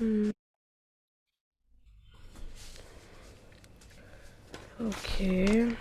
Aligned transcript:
Mm. 0.00 0.30
Okay. 4.80 5.74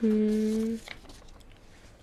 Hmm. 0.00 0.76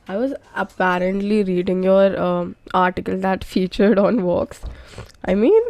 I 0.08 0.18
was 0.18 0.34
apparently 0.56 1.44
reading 1.44 1.84
your 1.84 2.20
um, 2.22 2.56
article 2.74 3.18
that 3.20 3.44
featured 3.44 3.98
on 3.98 4.22
Vox. 4.22 4.62
I 5.26 5.34
mean, 5.36 5.62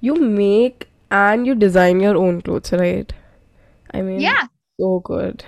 you 0.00 0.14
make 0.16 0.88
and 1.10 1.46
you 1.46 1.54
design 1.54 2.00
your 2.00 2.16
own 2.16 2.42
clothes, 2.42 2.72
right? 2.72 3.12
I 3.92 4.02
mean, 4.02 4.20
Yeah. 4.20 4.46
so 4.80 5.00
good. 5.00 5.44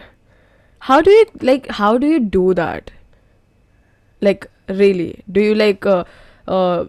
How 0.80 1.00
do 1.02 1.10
you 1.10 1.26
like? 1.40 1.68
How 1.68 1.98
do 1.98 2.06
you 2.06 2.20
do 2.20 2.54
that? 2.54 2.90
Like, 4.23 4.50
really? 4.68 5.23
Do 5.30 5.42
you 5.42 5.55
like, 5.55 5.84
uh, 5.84 6.05
uh, 6.48 6.87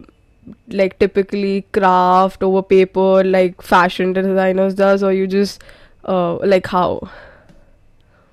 like 0.68 0.98
typically 0.98 1.62
craft 1.72 2.42
over 2.42 2.62
paper 2.62 3.22
like 3.24 3.60
fashion 3.60 4.12
designers 4.14 4.74
does, 4.74 5.02
or 5.02 5.12
you 5.12 5.26
just, 5.26 5.62
uh, 6.04 6.36
like 6.36 6.66
how? 6.66 7.10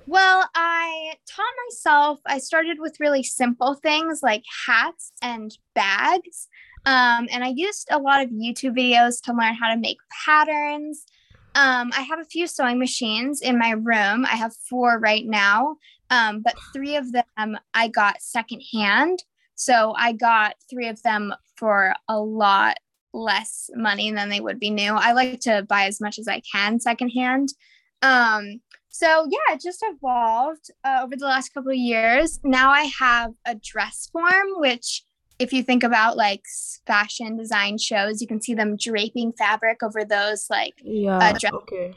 Well, 0.06 0.48
I 0.54 1.14
taught 1.26 1.54
myself, 1.68 2.20
I 2.26 2.38
started 2.38 2.78
with 2.80 3.00
really 3.00 3.22
simple 3.22 3.74
things 3.74 4.22
like 4.22 4.44
hats 4.66 5.12
and 5.22 5.56
bags. 5.74 6.48
Um, 6.84 7.28
and 7.30 7.44
I 7.44 7.52
used 7.54 7.88
a 7.90 7.98
lot 7.98 8.22
of 8.22 8.30
YouTube 8.30 8.76
videos 8.76 9.22
to 9.22 9.32
learn 9.32 9.54
how 9.54 9.72
to 9.72 9.80
make 9.80 9.98
patterns. 10.24 11.06
Um, 11.54 11.90
I 11.94 12.02
have 12.02 12.18
a 12.18 12.24
few 12.24 12.46
sewing 12.46 12.78
machines 12.78 13.40
in 13.40 13.58
my 13.58 13.70
room. 13.70 14.24
I 14.24 14.36
have 14.36 14.54
four 14.68 14.98
right 14.98 15.26
now, 15.26 15.76
um, 16.10 16.40
but 16.42 16.54
three 16.72 16.96
of 16.96 17.12
them 17.12 17.58
I 17.74 17.88
got 17.88 18.22
secondhand. 18.22 19.22
So 19.54 19.94
I 19.96 20.12
got 20.12 20.54
three 20.70 20.88
of 20.88 21.02
them 21.02 21.34
for 21.56 21.94
a 22.08 22.18
lot 22.18 22.78
less 23.12 23.68
money 23.74 24.10
than 24.10 24.28
they 24.28 24.40
would 24.40 24.58
be 24.58 24.70
new. 24.70 24.92
I 24.92 25.12
like 25.12 25.40
to 25.40 25.64
buy 25.68 25.84
as 25.84 26.00
much 26.00 26.18
as 26.18 26.26
I 26.26 26.40
can 26.40 26.80
secondhand. 26.80 27.50
Um, 28.00 28.60
so 28.88 29.26
yeah, 29.30 29.54
it 29.54 29.60
just 29.60 29.84
evolved 29.86 30.70
uh, 30.84 31.00
over 31.02 31.16
the 31.16 31.26
last 31.26 31.54
couple 31.54 31.70
of 31.70 31.76
years. 31.76 32.40
Now 32.42 32.70
I 32.70 32.90
have 32.98 33.32
a 33.46 33.54
dress 33.54 34.08
form, 34.12 34.46
which 34.56 35.04
if 35.42 35.52
you 35.52 35.62
think 35.62 35.82
about 35.82 36.16
like 36.16 36.44
fashion 36.86 37.36
design 37.36 37.76
shows, 37.76 38.20
you 38.20 38.28
can 38.28 38.40
see 38.40 38.54
them 38.54 38.76
draping 38.76 39.32
fabric 39.32 39.82
over 39.82 40.04
those 40.04 40.46
like 40.48 40.74
uh, 40.84 40.84
Yeah, 40.84 41.32
dress. 41.32 41.52
okay. 41.52 41.96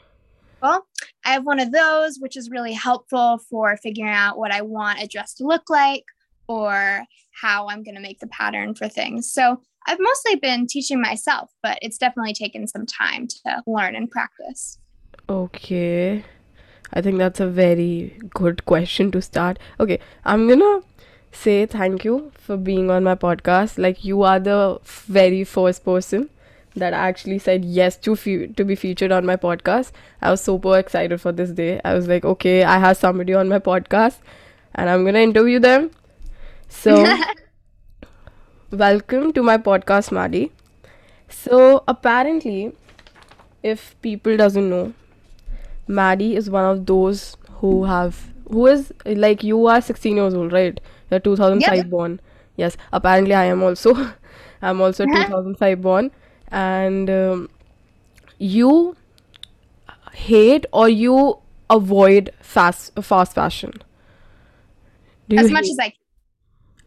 Well, 0.60 0.84
I 1.24 1.32
have 1.34 1.44
one 1.44 1.60
of 1.60 1.70
those, 1.70 2.18
which 2.18 2.36
is 2.36 2.50
really 2.50 2.72
helpful 2.72 3.38
for 3.48 3.76
figuring 3.76 4.12
out 4.12 4.36
what 4.36 4.50
I 4.50 4.62
want 4.62 5.00
a 5.00 5.06
dress 5.06 5.34
to 5.34 5.44
look 5.44 5.70
like 5.70 6.04
or 6.48 7.04
how 7.40 7.68
I'm 7.68 7.84
going 7.84 7.94
to 7.94 8.00
make 8.00 8.18
the 8.18 8.26
pattern 8.26 8.74
for 8.74 8.88
things. 8.88 9.30
So 9.32 9.60
I've 9.86 10.00
mostly 10.00 10.36
been 10.36 10.66
teaching 10.66 11.00
myself, 11.00 11.50
but 11.62 11.78
it's 11.82 11.98
definitely 11.98 12.32
taken 12.32 12.66
some 12.66 12.86
time 12.86 13.28
to 13.28 13.62
learn 13.66 13.94
and 13.94 14.10
practice. 14.10 14.78
Okay. 15.28 16.24
I 16.92 17.00
think 17.00 17.18
that's 17.18 17.40
a 17.40 17.46
very 17.46 18.18
good 18.30 18.64
question 18.64 19.10
to 19.12 19.22
start. 19.22 19.58
Okay, 19.78 19.98
I'm 20.24 20.48
gonna 20.48 20.80
say 21.36 21.66
thank 21.66 22.04
you 22.04 22.32
for 22.38 22.56
being 22.56 22.90
on 22.90 23.04
my 23.04 23.14
podcast. 23.14 23.78
Like 23.78 24.04
you 24.04 24.22
are 24.22 24.38
the 24.40 24.78
very 24.84 25.44
first 25.44 25.84
person 25.84 26.30
that 26.76 26.92
actually 26.92 27.38
said 27.38 27.64
yes 27.64 27.96
to 27.98 28.16
fe- 28.16 28.48
to 28.48 28.64
be 28.64 28.74
featured 28.76 29.12
on 29.12 29.26
my 29.26 29.36
podcast. 29.36 29.92
I 30.22 30.30
was 30.30 30.40
super 30.42 30.78
excited 30.78 31.20
for 31.20 31.32
this 31.32 31.50
day. 31.50 31.80
I 31.84 31.94
was 31.94 32.08
like, 32.08 32.24
okay, 32.24 32.64
I 32.64 32.78
have 32.78 32.96
somebody 32.96 33.34
on 33.34 33.48
my 33.48 33.58
podcast 33.58 34.18
and 34.74 34.88
I'm 34.90 35.04
gonna 35.04 35.20
interview 35.20 35.58
them. 35.58 35.90
So, 36.68 37.18
welcome 38.70 39.32
to 39.32 39.42
my 39.42 39.56
podcast, 39.58 40.12
Maddie. 40.12 40.52
So, 41.28 41.84
apparently, 41.88 42.72
if 43.62 44.00
people 44.02 44.36
doesn't 44.36 44.68
know, 44.68 44.92
Maddie 45.86 46.36
is 46.36 46.50
one 46.50 46.64
of 46.64 46.86
those 46.86 47.36
who 47.60 47.84
have 47.84 48.32
who 48.50 48.66
is 48.66 48.92
like 49.04 49.42
you 49.42 49.66
are 49.66 49.80
16 49.80 50.16
years 50.16 50.34
old, 50.34 50.52
right? 50.52 50.80
You're 51.10 51.18
yep. 51.18 51.24
2005 51.24 51.90
born. 51.90 52.20
Yes, 52.56 52.76
apparently 52.92 53.34
I 53.34 53.44
am 53.44 53.62
also. 53.62 53.94
I'm 54.62 54.80
also 54.80 55.04
2005 55.04 55.82
born, 55.82 56.10
and 56.48 57.10
um, 57.10 57.50
you 58.38 58.96
hate 60.12 60.66
or 60.72 60.88
you 60.88 61.38
avoid 61.68 62.30
fast 62.40 62.92
fast 63.02 63.34
fashion. 63.34 63.72
Do 65.28 65.36
as 65.36 65.50
much 65.50 65.64
hate? 65.64 65.72
as 65.72 65.78
I 65.78 65.88
can. 65.90 66.00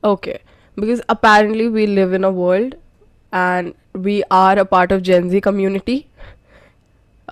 Okay, 0.04 0.40
because 0.76 1.02
apparently 1.10 1.68
we 1.70 1.86
live 1.88 2.14
in 2.14 2.24
a 2.24 2.32
world, 2.32 2.76
and 3.32 3.74
we 3.94 4.24
are 4.32 4.58
a 4.58 4.66
part 4.66 4.92
of 4.92 5.04
Gen 5.04 5.30
Z 5.30 5.42
community 5.42 6.09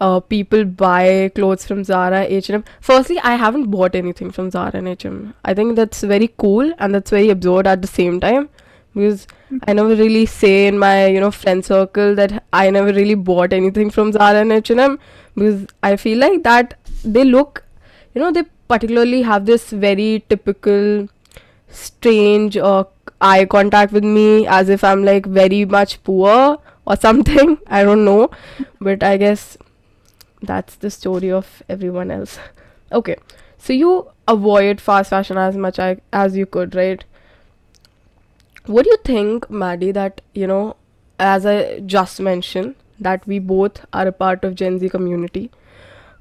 uh, 0.01 0.19
people 0.19 0.65
buy 0.65 1.31
clothes 1.35 1.65
from 1.65 1.83
Zara, 1.83 2.21
H&M. 2.23 2.63
Firstly, 2.81 3.19
I 3.19 3.35
haven't 3.35 3.71
bought 3.71 3.95
anything 3.95 4.31
from 4.31 4.51
Zara 4.51 4.71
and 4.73 4.87
H&M. 4.87 5.33
I 5.45 5.53
think 5.53 5.75
that's 5.75 6.01
very 6.01 6.29
cool 6.37 6.71
and 6.79 6.93
that's 6.95 7.11
very 7.11 7.29
absurd 7.29 7.67
at 7.67 7.81
the 7.81 7.87
same 7.87 8.19
time 8.19 8.49
because 8.93 9.27
I 9.67 9.73
never 9.73 9.95
really 9.95 10.25
say 10.25 10.67
in 10.67 10.79
my 10.79 11.07
you 11.07 11.19
know 11.19 11.31
friend 11.31 11.63
circle 11.63 12.15
that 12.15 12.43
I 12.51 12.69
never 12.69 12.91
really 12.91 13.15
bought 13.15 13.53
anything 13.53 13.89
from 13.91 14.11
Zara 14.11 14.41
and 14.41 14.51
H&M 14.51 14.99
because 15.35 15.67
I 15.83 15.95
feel 15.95 16.17
like 16.17 16.43
that 16.43 16.73
they 17.03 17.23
look 17.23 17.63
you 18.13 18.21
know 18.21 18.31
they 18.31 18.43
particularly 18.67 19.21
have 19.21 19.45
this 19.45 19.69
very 19.69 20.25
typical 20.29 21.07
strange 21.69 22.57
uh, 22.57 22.83
eye 23.21 23.45
contact 23.45 23.91
with 23.91 24.03
me 24.03 24.47
as 24.47 24.69
if 24.69 24.83
I'm 24.83 25.03
like 25.03 25.25
very 25.25 25.63
much 25.65 26.03
poor 26.03 26.57
or 26.85 26.95
something. 27.07 27.57
I 27.67 27.83
don't 27.83 28.05
know, 28.05 28.29
but 28.79 29.03
I 29.03 29.17
guess 29.17 29.57
that's 30.41 30.75
the 30.75 30.89
story 30.91 31.31
of 31.31 31.63
everyone 31.69 32.11
else. 32.11 32.39
Okay, 32.89 33.17
so 33.57 33.73
you 33.73 34.09
avoid 34.29 34.79
fast 34.79 35.09
fashion 35.09 35.37
as 35.37 35.57
much 35.57 35.77
as 36.13 36.37
you 36.37 36.45
could, 36.45 36.73
right? 36.73 37.03
What 38.65 38.83
do 38.83 38.89
you 38.89 38.97
think, 39.03 39.49
Maddie, 39.49 39.91
that, 39.91 40.21
you 40.33 40.47
know, 40.47 40.75
as 41.19 41.45
I 41.45 41.79
just 41.79 42.19
mentioned, 42.19 42.75
that 42.99 43.25
we 43.27 43.39
both 43.39 43.85
are 43.93 44.07
a 44.07 44.11
part 44.11 44.43
of 44.43 44.55
Gen 44.55 44.79
Z 44.79 44.89
community, 44.89 45.51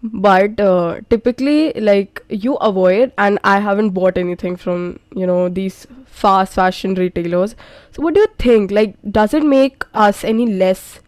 but 0.02 0.60
uh, 0.60 1.00
typically, 1.10 1.72
like, 1.74 2.22
you 2.28 2.54
avoid, 2.56 3.12
and 3.18 3.38
I 3.44 3.60
haven't 3.60 3.90
bought 3.90 4.18
anything 4.18 4.56
from, 4.56 5.00
you 5.14 5.26
know, 5.26 5.48
these 5.48 5.86
fast 6.06 6.54
fashion 6.54 6.94
retailers. 6.94 7.56
So, 7.92 8.02
what 8.02 8.14
do 8.14 8.20
you 8.20 8.28
think? 8.38 8.70
Like, 8.70 8.96
does 9.10 9.34
it 9.34 9.42
make 9.44 9.84
us 9.94 10.24
any 10.24 10.46
less 10.46 11.00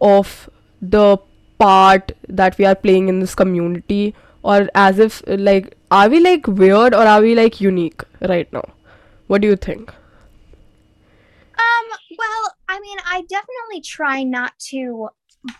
of 0.00 0.48
the 0.80 1.18
part 1.62 2.12
that 2.28 2.58
we 2.58 2.68
are 2.72 2.74
playing 2.74 3.08
in 3.14 3.20
this 3.20 3.34
community 3.34 4.14
or 4.42 4.68
as 4.74 4.98
if 4.98 5.22
like 5.48 5.74
are 5.90 6.08
we 6.08 6.20
like 6.20 6.46
weird 6.62 6.94
or 7.00 7.02
are 7.14 7.20
we 7.22 7.34
like 7.34 7.60
unique 7.60 8.02
right 8.34 8.52
now 8.52 8.64
what 9.26 9.40
do 9.40 9.48
you 9.48 9.56
think 9.56 9.92
Um, 11.62 11.86
well, 12.18 12.44
I 12.68 12.80
mean, 12.80 12.98
I 13.06 13.22
definitely 13.22 13.80
try 13.88 14.22
not 14.22 14.52
to 14.70 15.08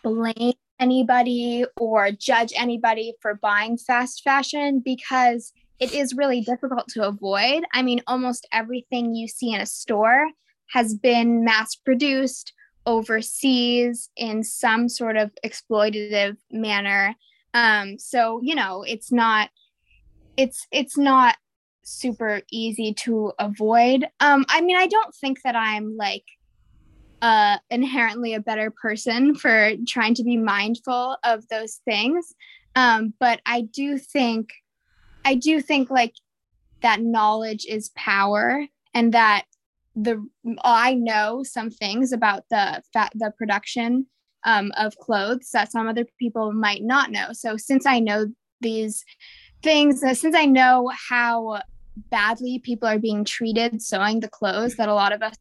blame 0.03 0.55
anybody 0.81 1.65
or 1.77 2.11
judge 2.11 2.53
anybody 2.57 3.15
for 3.21 3.35
buying 3.35 3.77
fast 3.79 4.23
fashion 4.25 4.83
because 4.85 5.53
it 5.79 5.93
is 5.93 6.15
really 6.15 6.41
difficult 6.41 6.89
to 6.89 7.07
avoid. 7.07 7.65
I 7.73 7.83
mean, 7.83 8.03
almost 8.07 8.47
everything 8.53 9.15
you 9.15 9.29
see 9.29 9.53
in 9.53 9.61
a 9.61 9.67
store 9.67 10.31
has 10.71 10.95
been 10.95 11.45
mass 11.45 11.75
produced 11.75 12.53
overseas 12.87 14.11
in 14.17 14.43
some 14.43 14.89
sort 14.89 15.17
of 15.17 15.31
exploitative 15.45 16.37
manner. 16.51 17.15
Um, 17.55 17.99
so, 17.99 18.41
you 18.43 18.55
know, 18.55 18.83
it's 18.83 19.13
not 19.13 19.51
it's 20.37 20.67
it's 20.73 20.97
not 20.97 21.37
super 21.85 22.43
easy 22.51 22.95
to 22.95 23.33
avoid. 23.39 24.07
Um, 24.21 24.45
I 24.49 24.61
mean, 24.61 24.77
I 24.77 24.87
don't 24.87 25.15
think 25.15 25.43
that 25.43 25.57
I'm 25.57 25.97
like 25.97 26.25
uh, 27.21 27.59
inherently 27.71 28.35
a 28.35 28.41
better 28.41 28.71
person 28.71 29.35
for 29.35 29.73
trying 29.87 30.15
to 30.15 30.25
be 30.25 30.37
mindful 30.37 31.17
of 31.25 31.47
those 31.49 31.81
things. 31.85 32.35
Um, 32.75 33.15
but 33.21 33.41
I 33.47 33.63
do 33.63 33.99
think, 33.99 34.53
I 35.25 35.35
do 35.35 35.61
think 35.61 35.91
like 35.91 36.15
that 36.81 37.01
knowledge 37.01 37.67
is 37.69 37.91
power, 37.95 38.67
and 38.95 39.13
that 39.15 39.45
the 39.95 40.25
I 40.65 40.95
know 40.95 41.43
some 41.43 41.71
things 41.71 42.13
about 42.13 42.45
the 42.51 42.83
fat 42.93 43.13
the 43.15 43.33
production 43.37 44.07
um, 44.45 44.73
of 44.77 44.97
clothes 44.97 45.51
that 45.53 45.73
some 45.73 45.87
other 45.87 46.07
people 46.19 46.53
might 46.53 46.83
not 46.83 47.11
know. 47.11 47.29
So 47.33 47.57
since 47.57 47.87
I 47.87 47.99
know 48.01 48.27
these 48.61 49.05
things, 49.63 50.03
uh, 50.03 50.15
since 50.15 50.35
I 50.35 50.47
know 50.47 50.91
how 51.09 51.61
badly 52.11 52.59
people 52.59 52.89
are 52.89 52.99
being 52.99 53.25
treated 53.25 53.83
sewing 53.83 54.21
the 54.21 54.29
clothes 54.29 54.77
that 54.77 54.89
a 54.89 54.95
lot 54.95 55.13
of 55.13 55.23
us 55.23 55.35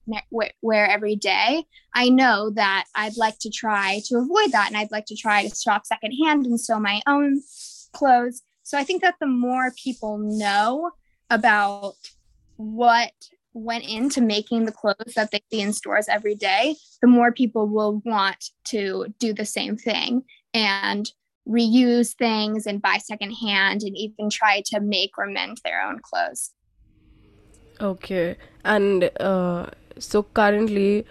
wear 0.62 0.86
every 0.86 1.16
day, 1.16 1.64
I 1.96 2.10
know 2.10 2.50
that 2.52 2.86
I'd 2.96 3.18
like 3.18 3.40
to 3.40 3.50
try 3.50 4.02
to 4.06 4.18
avoid 4.18 4.52
that. 4.52 4.68
And 4.68 4.78
I'd 4.78 4.92
like 4.92 5.06
to 5.08 5.16
try 5.16 5.48
to 5.48 5.56
shop 5.56 5.86
secondhand 5.86 6.46
and 6.46 6.60
sew 6.60 6.80
my 6.80 7.02
own 7.08 7.42
clothes. 7.94 8.42
So 8.64 8.78
I 8.78 8.84
think 8.84 9.02
that 9.02 9.16
the 9.20 9.28
more 9.28 9.72
people 9.82 10.18
know 10.18 10.92
about 11.30 11.96
what 12.58 13.14
went 13.54 13.84
into 13.84 14.22
making 14.22 14.66
the 14.66 14.72
clothes 14.72 15.14
that 15.16 15.32
they 15.32 15.42
see 15.52 15.62
in 15.62 15.74
stores 15.74 16.08
every 16.08 16.36
day, 16.36 16.76
the 17.02 17.08
more 17.08 17.32
people 17.32 17.68
will 17.68 18.02
want 18.06 18.52
to 18.66 19.08
do 19.20 19.34
the 19.34 19.46
same 19.46 19.78
thing 19.78 20.24
and 20.54 21.12
reuse 21.48 22.14
things 22.16 22.66
and 22.66 22.82
buy 22.82 22.98
secondhand 22.98 23.82
and 23.82 23.98
even 23.98 24.30
try 24.30 24.62
to 24.66 24.80
make 24.80 25.12
or 25.18 25.28
mend 25.28 25.60
their 25.64 25.82
own 25.82 26.00
clothes. 26.00 26.52
Okay. 27.80 28.38
And 28.64 29.10
uh, 29.20 29.68
so 29.98 30.24
currently, 30.24 31.06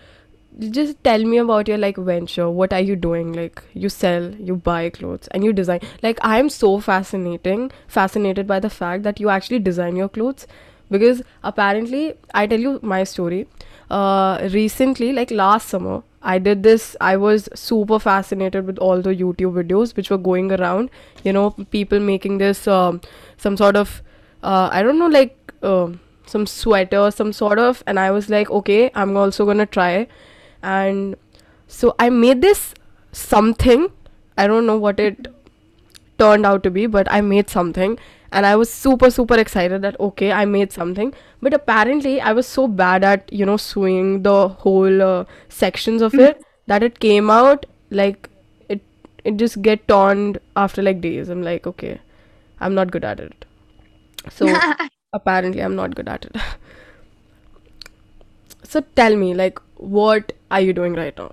just 0.58 1.02
tell 1.02 1.24
me 1.24 1.38
about 1.38 1.68
your 1.68 1.78
like 1.78 1.96
venture. 1.96 2.48
What 2.48 2.72
are 2.72 2.80
you 2.80 2.96
doing? 2.96 3.32
Like 3.32 3.62
you 3.74 3.88
sell, 3.88 4.30
you 4.34 4.56
buy 4.56 4.90
clothes, 4.90 5.28
and 5.32 5.44
you 5.44 5.52
design. 5.52 5.80
Like 6.02 6.18
I 6.22 6.38
am 6.38 6.48
so 6.48 6.78
fascinating, 6.80 7.70
fascinated 7.88 8.46
by 8.46 8.60
the 8.60 8.70
fact 8.70 9.02
that 9.02 9.20
you 9.20 9.30
actually 9.30 9.58
design 9.58 9.96
your 9.96 10.08
clothes, 10.08 10.46
because 10.90 11.22
apparently 11.42 12.14
I 12.34 12.46
tell 12.46 12.60
you 12.60 12.78
my 12.82 13.04
story. 13.04 13.46
Uh, 13.90 14.48
recently, 14.52 15.12
like 15.12 15.30
last 15.30 15.68
summer, 15.68 16.02
I 16.22 16.38
did 16.38 16.62
this. 16.62 16.96
I 17.00 17.16
was 17.16 17.48
super 17.54 17.98
fascinated 17.98 18.66
with 18.66 18.78
all 18.78 19.00
the 19.02 19.14
YouTube 19.14 19.54
videos 19.60 19.96
which 19.96 20.10
were 20.10 20.18
going 20.18 20.52
around. 20.52 20.90
You 21.24 21.32
know, 21.32 21.50
people 21.70 21.98
making 22.00 22.38
this 22.38 22.68
um, 22.68 23.00
some 23.36 23.56
sort 23.56 23.76
of 23.76 24.02
uh, 24.42 24.68
I 24.72 24.82
don't 24.82 24.98
know, 24.98 25.12
like. 25.18 25.36
um 25.62 26.00
some 26.30 26.44
sweater, 26.50 26.98
some 27.14 27.30
sort 27.36 27.58
of, 27.62 27.78
and 27.92 27.98
I 28.00 28.10
was 28.16 28.26
like, 28.32 28.50
okay, 28.58 28.90
I'm 29.00 29.16
also 29.22 29.44
gonna 29.46 29.64
try. 29.76 30.06
And 30.62 31.16
so 31.66 31.90
I 32.04 32.08
made 32.18 32.40
this 32.40 32.60
something. 33.22 33.88
I 34.38 34.46
don't 34.46 34.64
know 34.64 34.76
what 34.84 35.00
it 35.00 35.26
turned 36.18 36.46
out 36.46 36.62
to 36.64 36.70
be, 36.70 36.86
but 36.86 37.10
I 37.10 37.20
made 37.20 37.48
something. 37.50 37.98
And 38.32 38.46
I 38.46 38.56
was 38.56 38.72
super, 38.72 39.10
super 39.10 39.34
excited 39.34 39.82
that, 39.82 39.98
okay, 39.98 40.32
I 40.32 40.44
made 40.44 40.72
something. 40.72 41.12
But 41.42 41.52
apparently, 41.54 42.20
I 42.20 42.32
was 42.32 42.46
so 42.46 42.68
bad 42.68 43.02
at, 43.04 43.32
you 43.32 43.44
know, 43.44 43.56
sewing 43.56 44.22
the 44.22 44.48
whole 44.48 45.02
uh, 45.02 45.24
sections 45.48 46.00
of 46.02 46.18
it 46.18 46.40
that 46.66 46.82
it 46.82 47.00
came 47.00 47.28
out 47.30 47.66
like 47.90 48.28
it, 48.68 48.80
it 49.24 49.36
just 49.36 49.60
get 49.62 49.86
torn 49.88 50.36
after 50.56 50.82
like 50.82 51.00
days. 51.00 51.28
I'm 51.28 51.42
like, 51.42 51.66
okay, 51.66 52.00
I'm 52.60 52.74
not 52.74 52.92
good 52.92 53.04
at 53.04 53.18
it. 53.20 53.44
So 54.30 54.46
apparently, 55.12 55.60
I'm 55.62 55.74
not 55.74 55.94
good 55.94 56.08
at 56.08 56.24
it. 56.24 56.36
So 58.62 58.80
tell 58.94 59.16
me, 59.16 59.34
like, 59.34 59.58
what 59.76 60.32
are 60.50 60.60
you 60.60 60.72
doing 60.72 60.94
right 60.94 61.16
now? 61.16 61.32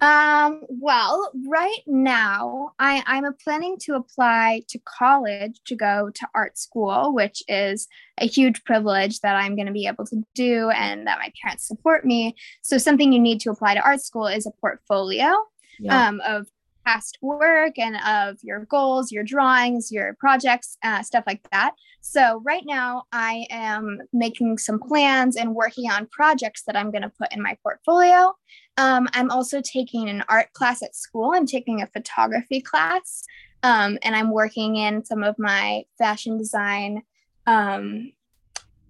Um, 0.00 0.62
well, 0.68 1.30
right 1.48 1.80
now 1.86 2.72
I, 2.78 3.02
I'm 3.06 3.24
planning 3.42 3.78
to 3.82 3.94
apply 3.94 4.62
to 4.68 4.78
college 4.84 5.60
to 5.66 5.76
go 5.76 6.10
to 6.14 6.28
art 6.34 6.58
school, 6.58 7.14
which 7.14 7.42
is 7.48 7.88
a 8.18 8.26
huge 8.26 8.64
privilege 8.64 9.20
that 9.20 9.36
I'm 9.36 9.56
going 9.56 9.66
to 9.66 9.72
be 9.72 9.86
able 9.86 10.04
to 10.06 10.22
do 10.34 10.68
and 10.70 11.06
that 11.06 11.18
my 11.18 11.32
parents 11.42 11.66
support 11.66 12.04
me. 12.04 12.34
So, 12.62 12.76
something 12.76 13.12
you 13.12 13.20
need 13.20 13.40
to 13.40 13.50
apply 13.50 13.74
to 13.74 13.80
art 13.80 14.02
school 14.02 14.26
is 14.26 14.46
a 14.46 14.50
portfolio 14.60 15.32
Yeah. 15.78 16.08
um, 16.08 16.20
of 16.26 16.48
past 16.84 17.16
work 17.22 17.78
and 17.78 17.96
of 18.06 18.36
your 18.42 18.66
goals, 18.66 19.10
your 19.10 19.24
drawings, 19.24 19.90
your 19.90 20.14
projects, 20.20 20.76
uh, 20.82 21.02
stuff 21.02 21.24
like 21.26 21.40
that. 21.50 21.72
So, 22.02 22.42
right 22.44 22.64
now, 22.66 23.04
I 23.12 23.46
am 23.48 24.00
making 24.12 24.58
some 24.58 24.78
plans 24.78 25.36
and 25.36 25.54
working 25.54 25.90
on 25.90 26.06
projects 26.08 26.64
that 26.66 26.76
I'm 26.76 26.90
going 26.90 27.02
to 27.02 27.12
put 27.18 27.32
in 27.32 27.40
my 27.42 27.56
portfolio. 27.62 28.34
Um, 28.76 29.08
I'm 29.12 29.30
also 29.30 29.60
taking 29.60 30.08
an 30.08 30.24
art 30.28 30.52
class 30.52 30.82
at 30.82 30.96
school. 30.96 31.32
I'm 31.34 31.46
taking 31.46 31.80
a 31.80 31.86
photography 31.86 32.60
class, 32.60 33.22
um, 33.62 33.98
and 34.02 34.16
I'm 34.16 34.30
working 34.30 34.76
in 34.76 35.04
some 35.04 35.22
of 35.22 35.36
my 35.38 35.84
fashion 35.96 36.36
design 36.36 37.02
um, 37.46 38.12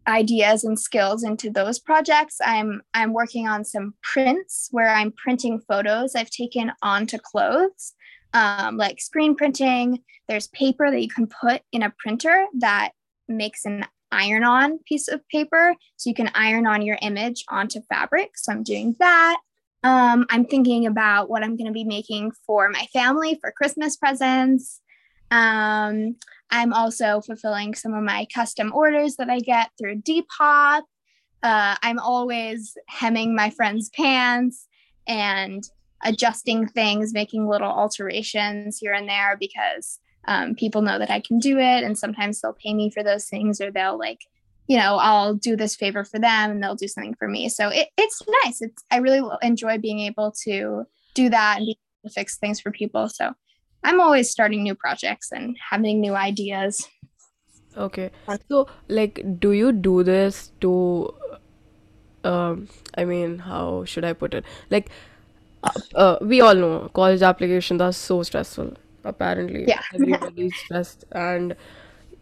ideas 0.07 0.65
and 0.65 0.79
skills 0.79 1.23
into 1.23 1.51
those 1.51 1.79
projects. 1.79 2.39
I'm 2.45 2.83
I'm 2.95 3.13
working 3.13 3.47
on 3.49 3.65
some 3.65 3.95
prints 4.03 4.69
where 4.71 4.89
I'm 4.89 5.13
printing 5.13 5.61
photos 5.61 6.15
I've 6.15 6.31
taken 6.31 6.73
onto 6.83 7.19
clothes, 7.19 7.93
um, 8.33 8.77
like 8.77 9.01
screen 9.01 9.35
printing. 9.35 10.03
There's 10.29 10.49
paper 10.49 10.91
that 10.91 11.03
you 11.03 11.09
can 11.09 11.27
put 11.27 11.63
in 11.73 11.83
a 11.83 11.95
printer 11.99 12.47
that 12.59 12.93
makes 13.29 13.65
an 13.65 13.87
iron-on 14.13 14.79
piece 14.87 15.09
of 15.09 15.27
paper, 15.29 15.75
so 15.97 16.09
you 16.09 16.15
can 16.15 16.31
iron 16.35 16.67
on 16.67 16.83
your 16.83 16.99
image 17.03 17.45
onto 17.49 17.81
fabric. 17.83 18.31
So 18.37 18.53
I'm 18.53 18.63
doing 18.63 18.97
that. 18.99 19.39
Um, 19.85 20.25
I'm 20.31 20.47
thinking 20.47 20.87
about 20.87 21.29
what 21.29 21.45
I'm 21.45 21.57
going 21.57 21.67
to 21.67 21.73
be 21.73 21.85
making 21.85 22.33
for 22.47 22.71
my 22.71 22.87
family 22.93 23.39
for 23.41 23.53
Christmas 23.53 23.97
presents. 23.97 24.81
Um, 25.31 26.17
I'm 26.51 26.73
also 26.73 27.21
fulfilling 27.21 27.75
some 27.75 27.93
of 27.93 28.03
my 28.03 28.27
custom 28.35 28.73
orders 28.75 29.17
that 29.17 29.29
I 29.29 29.41
get 29.41 29.71
through 29.79 30.01
Depop. 30.01 30.83
Uh, 31.43 31.77
I'm 31.83 31.99
always 31.99 32.79
hemming 32.89 33.37
my 33.37 33.51
friends' 33.51 33.91
pants 33.91 34.67
and 35.07 35.63
adjusting 36.03 36.67
things, 36.67 37.13
making 37.13 37.47
little 37.47 37.71
alterations 37.71 38.79
here 38.79 38.95
and 38.95 39.07
there 39.07 39.37
because 39.39 40.01
um, 40.27 40.55
people 40.55 40.81
know 40.81 40.99
that 40.99 41.11
I 41.11 41.21
can 41.21 41.39
do 41.39 41.59
it. 41.59 41.85
And 41.85 41.99
sometimes 41.99 42.41
they'll 42.41 42.55
pay 42.55 42.73
me 42.73 42.89
for 42.89 43.03
those 43.03 43.27
things 43.27 43.61
or 43.61 43.71
they'll 43.71 43.99
like, 43.99 44.21
you 44.67 44.77
know, 44.79 44.97
I'll 44.97 45.35
do 45.35 45.57
this 45.57 45.75
favor 45.77 46.05
for 46.05 46.19
them 46.19 46.51
and 46.53 46.63
they'll 46.63 46.75
do 46.75 46.89
something 46.89 47.15
for 47.15 47.29
me. 47.29 47.49
So 47.49 47.69
it, 47.69 47.89
it's 47.99 48.23
nice. 48.45 48.63
It's 48.63 48.83
I 48.91 48.99
really 48.99 49.21
enjoy 49.43 49.79
being 49.79 50.01
able 50.01 50.33
to 50.45 50.85
do 51.15 51.29
that 51.31 51.59
and 51.59 51.67
be 51.67 51.73
able 51.73 52.09
to 52.11 52.15
fix 52.15 52.39
things 52.39 52.61
for 52.61 52.71
people. 52.71 53.09
So 53.09 53.33
I'm 53.83 54.01
always 54.01 54.31
starting 54.31 54.63
new 54.63 54.75
projects 54.75 55.31
and 55.33 55.57
having 55.71 56.01
new 56.01 56.15
ideas. 56.15 56.89
Okay. 57.77 58.11
So, 58.51 58.69
like, 58.89 59.21
do 59.41 59.53
you 59.53 59.73
do 59.73 60.03
this 60.05 60.53
to, 60.61 61.13
um, 62.23 62.69
I 62.97 63.05
mean, 63.05 63.39
how 63.41 63.85
should 63.85 64.05
I 64.05 64.13
put 64.13 64.35
it? 64.35 64.45
Like, 64.71 64.91
uh, 65.63 65.71
uh, 65.95 66.19
we 66.21 66.41
all 66.41 66.55
know 66.55 66.91
college 66.95 67.23
applications 67.23 67.81
are 67.81 67.93
so 67.93 68.23
stressful. 68.23 68.75
Apparently, 69.05 69.67
Yeah. 69.67 69.83
everybody's 69.93 70.57
stressed, 70.65 71.05
and 71.13 71.57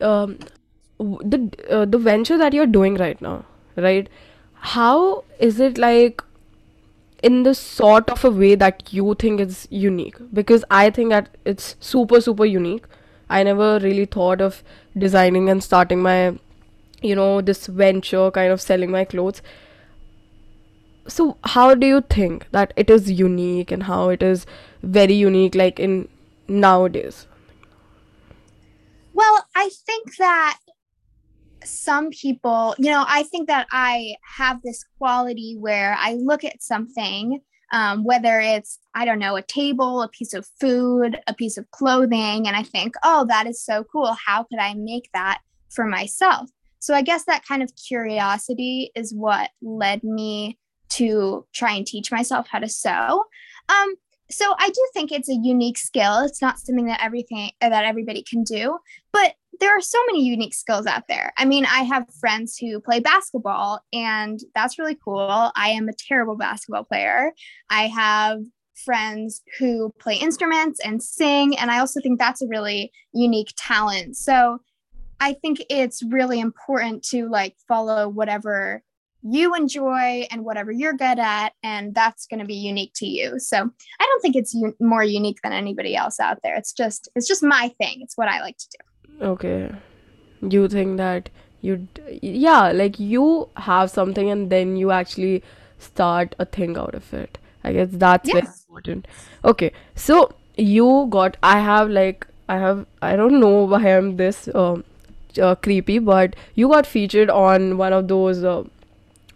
um, 0.00 0.38
w- 0.38 0.48
the 1.02 1.50
uh, 1.70 1.84
the 1.84 1.98
venture 1.98 2.38
that 2.38 2.52
you're 2.52 2.66
doing 2.66 2.94
right 2.96 3.20
now, 3.20 3.44
right? 3.76 4.08
How 4.54 5.24
is 5.38 5.60
it 5.60 5.78
like 5.78 6.22
in 7.22 7.42
the 7.42 7.54
sort 7.54 8.10
of 8.10 8.24
a 8.24 8.30
way 8.30 8.54
that 8.54 8.92
you 8.92 9.14
think 9.14 9.40
is 9.40 9.66
unique? 9.70 10.16
Because 10.32 10.64
I 10.70 10.90
think 10.90 11.10
that 11.10 11.36
it's 11.44 11.76
super 11.80 12.20
super 12.20 12.44
unique. 12.44 12.84
I 13.30 13.42
never 13.42 13.78
really 13.80 14.04
thought 14.04 14.40
of 14.40 14.62
designing 14.96 15.48
and 15.48 15.62
starting 15.64 16.02
my, 16.02 16.38
you 17.00 17.14
know, 17.14 17.40
this 17.40 17.66
venture 17.66 18.30
kind 18.30 18.52
of 18.52 18.60
selling 18.60 18.90
my 18.90 19.04
clothes. 19.04 19.42
So 21.08 21.36
how 21.44 21.74
do 21.74 21.86
you 21.86 22.00
think 22.02 22.46
that 22.52 22.72
it 22.76 22.90
is 22.90 23.10
unique 23.10 23.72
and 23.72 23.84
how 23.84 24.08
it 24.10 24.22
is 24.22 24.46
very 24.82 25.14
unique 25.14 25.54
like 25.54 25.80
in 25.80 26.08
nowadays? 26.46 27.26
Well, 29.14 29.46
I 29.54 29.70
think 29.86 30.16
that 30.16 30.58
some 31.64 32.10
people, 32.10 32.74
you 32.78 32.90
know, 32.90 33.04
I 33.06 33.22
think 33.24 33.48
that 33.48 33.66
I 33.70 34.16
have 34.36 34.60
this 34.62 34.84
quality 34.98 35.56
where 35.58 35.96
I 35.98 36.14
look 36.14 36.44
at 36.44 36.62
something, 36.62 37.40
um, 37.72 38.04
whether 38.04 38.40
it's, 38.40 38.78
I 38.94 39.04
don't 39.04 39.18
know, 39.18 39.36
a 39.36 39.42
table, 39.42 40.02
a 40.02 40.08
piece 40.08 40.34
of 40.34 40.46
food, 40.60 41.18
a 41.26 41.34
piece 41.34 41.56
of 41.56 41.70
clothing, 41.70 42.46
and 42.46 42.56
I 42.56 42.62
think, 42.62 42.94
oh, 43.02 43.24
that 43.28 43.46
is 43.46 43.64
so 43.64 43.84
cool. 43.84 44.14
How 44.26 44.44
could 44.44 44.58
I 44.58 44.74
make 44.74 45.08
that 45.14 45.40
for 45.70 45.86
myself? 45.86 46.50
So 46.78 46.94
I 46.94 47.02
guess 47.02 47.24
that 47.26 47.46
kind 47.46 47.62
of 47.62 47.70
curiosity 47.76 48.90
is 48.94 49.14
what 49.14 49.50
led 49.62 50.02
me 50.02 50.58
to 50.90 51.46
try 51.54 51.72
and 51.72 51.86
teach 51.86 52.10
myself 52.10 52.48
how 52.50 52.58
to 52.58 52.68
sew. 52.68 53.24
Um, 53.68 53.94
so 54.32 54.54
I 54.58 54.68
do 54.68 54.88
think 54.92 55.12
it's 55.12 55.28
a 55.28 55.34
unique 55.34 55.78
skill. 55.78 56.20
It's 56.20 56.42
not 56.42 56.58
something 56.58 56.86
that 56.86 57.02
everything 57.02 57.50
that 57.60 57.84
everybody 57.84 58.22
can 58.22 58.42
do, 58.42 58.78
but 59.12 59.34
there 59.60 59.76
are 59.76 59.80
so 59.80 59.98
many 60.06 60.24
unique 60.24 60.54
skills 60.54 60.86
out 60.86 61.04
there. 61.08 61.32
I 61.38 61.44
mean, 61.44 61.66
I 61.66 61.82
have 61.82 62.12
friends 62.20 62.56
who 62.56 62.80
play 62.80 63.00
basketball, 63.00 63.80
and 63.92 64.40
that's 64.54 64.78
really 64.78 64.96
cool. 65.04 65.52
I 65.54 65.68
am 65.68 65.88
a 65.88 65.92
terrible 65.92 66.36
basketball 66.36 66.84
player. 66.84 67.32
I 67.70 67.88
have 67.88 68.38
friends 68.84 69.42
who 69.58 69.92
play 70.00 70.16
instruments 70.16 70.80
and 70.84 71.02
sing, 71.02 71.56
and 71.58 71.70
I 71.70 71.78
also 71.78 72.00
think 72.00 72.18
that's 72.18 72.42
a 72.42 72.48
really 72.48 72.90
unique 73.12 73.52
talent. 73.56 74.16
So 74.16 74.58
I 75.20 75.34
think 75.34 75.62
it's 75.70 76.02
really 76.02 76.40
important 76.40 77.04
to 77.10 77.28
like 77.28 77.54
follow 77.68 78.08
whatever 78.08 78.82
you 79.22 79.54
enjoy 79.54 80.26
and 80.30 80.44
whatever 80.44 80.72
you're 80.72 80.92
good 80.92 81.18
at, 81.18 81.52
and 81.62 81.94
that's 81.94 82.26
going 82.26 82.40
to 82.40 82.46
be 82.46 82.54
unique 82.54 82.92
to 82.96 83.06
you. 83.06 83.38
So 83.38 83.56
I 83.58 84.04
don't 84.04 84.20
think 84.20 84.36
it's 84.36 84.54
u- 84.54 84.76
more 84.80 85.04
unique 85.04 85.40
than 85.42 85.52
anybody 85.52 85.94
else 85.96 86.20
out 86.20 86.38
there. 86.42 86.56
It's 86.56 86.72
just 86.72 87.08
it's 87.14 87.28
just 87.28 87.42
my 87.42 87.72
thing. 87.78 88.00
It's 88.00 88.16
what 88.16 88.28
I 88.28 88.40
like 88.40 88.58
to 88.58 88.68
do. 88.78 89.26
Okay. 89.26 89.70
You 90.40 90.68
think 90.68 90.96
that 90.96 91.30
you, 91.60 91.86
yeah, 92.20 92.72
like 92.72 92.98
you 92.98 93.48
have 93.56 93.90
something 93.90 94.28
and 94.28 94.50
then 94.50 94.76
you 94.76 94.90
actually 94.90 95.44
start 95.78 96.34
a 96.38 96.44
thing 96.44 96.76
out 96.76 96.94
of 96.94 97.14
it. 97.14 97.38
I 97.64 97.72
guess 97.72 97.88
that's 97.92 98.28
very 98.28 98.44
important. 98.44 99.06
Okay, 99.44 99.72
so 99.94 100.34
you 100.56 101.06
got, 101.10 101.36
I 101.42 101.60
have 101.60 101.88
like, 101.88 102.26
I 102.48 102.58
have, 102.58 102.86
I 103.00 103.14
don't 103.14 103.38
know 103.38 103.64
why 103.64 103.96
I'm 103.96 104.16
this 104.16 104.48
um, 104.52 104.82
uh, 105.40 105.54
creepy, 105.54 106.00
but 106.00 106.34
you 106.56 106.68
got 106.68 106.86
featured 106.86 107.30
on 107.30 107.78
one 107.78 107.92
of 107.92 108.08
those 108.08 108.42
uh, 108.42 108.64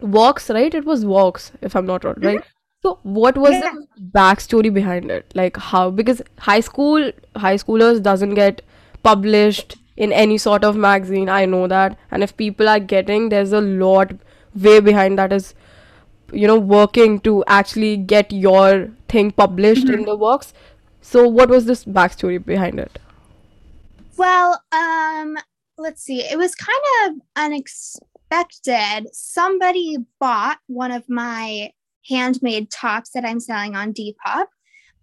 Vox, 0.01 0.51
right? 0.51 0.75
It 0.75 0.85
was 0.85 1.05
Vox, 1.05 1.53
if 1.63 1.75
I'm 1.77 1.87
not 1.87 2.05
wrong, 2.05 2.17
right? 2.19 2.43
So 2.83 2.99
what 3.03 3.37
was 3.39 3.53
Yeah. 3.53 3.73
the 3.97 4.03
backstory 4.13 4.73
behind 4.73 5.11
it? 5.11 5.33
Like 5.35 5.57
how? 5.57 5.91
Because 5.91 6.23
high 6.39 6.61
school 6.61 7.11
high 7.37 7.57
schoolers 7.57 8.03
doesn't 8.03 8.35
get 8.35 8.63
published 9.03 9.77
in 9.97 10.13
any 10.13 10.39
sort 10.39 10.65
of 10.65 10.77
magazine. 10.77 11.29
I 11.29 11.47
know 11.47 11.67
that, 11.67 11.99
and 12.11 12.23
if 12.23 12.37
people 12.37 12.69
are 12.69 12.79
getting, 12.81 13.29
there's 13.31 13.53
a 13.53 13.61
lot 13.61 14.13
way 14.55 14.81
behind 14.81 15.19
that 15.19 15.33
is 15.33 15.55
you 16.33 16.47
know 16.47 16.59
working 16.59 17.19
to 17.21 17.45
actually 17.47 17.97
get 17.97 18.33
your 18.33 18.91
thing 19.09 19.31
published 19.31 19.89
in 19.89 20.05
the 20.05 20.17
works. 20.17 20.53
So 21.01 21.27
what 21.29 21.49
was 21.49 21.65
this 21.67 21.85
backstory 21.85 22.45
behind 22.45 22.79
it? 22.81 22.99
Well, 24.17 24.61
um, 24.73 25.37
let's 25.79 26.03
see. 26.03 26.21
It 26.21 26.39
was 26.39 26.55
kind 26.55 26.81
of 27.05 27.21
unexpected. 28.31 29.09
Somebody 29.13 29.99
bought 30.21 30.59
one 30.67 30.93
of 30.93 31.09
my 31.09 31.71
handmade 32.09 32.71
tops 32.71 33.11
that 33.11 33.25
I'm 33.25 33.41
selling 33.41 33.75
on 33.75 33.93
Depop. 33.93 34.47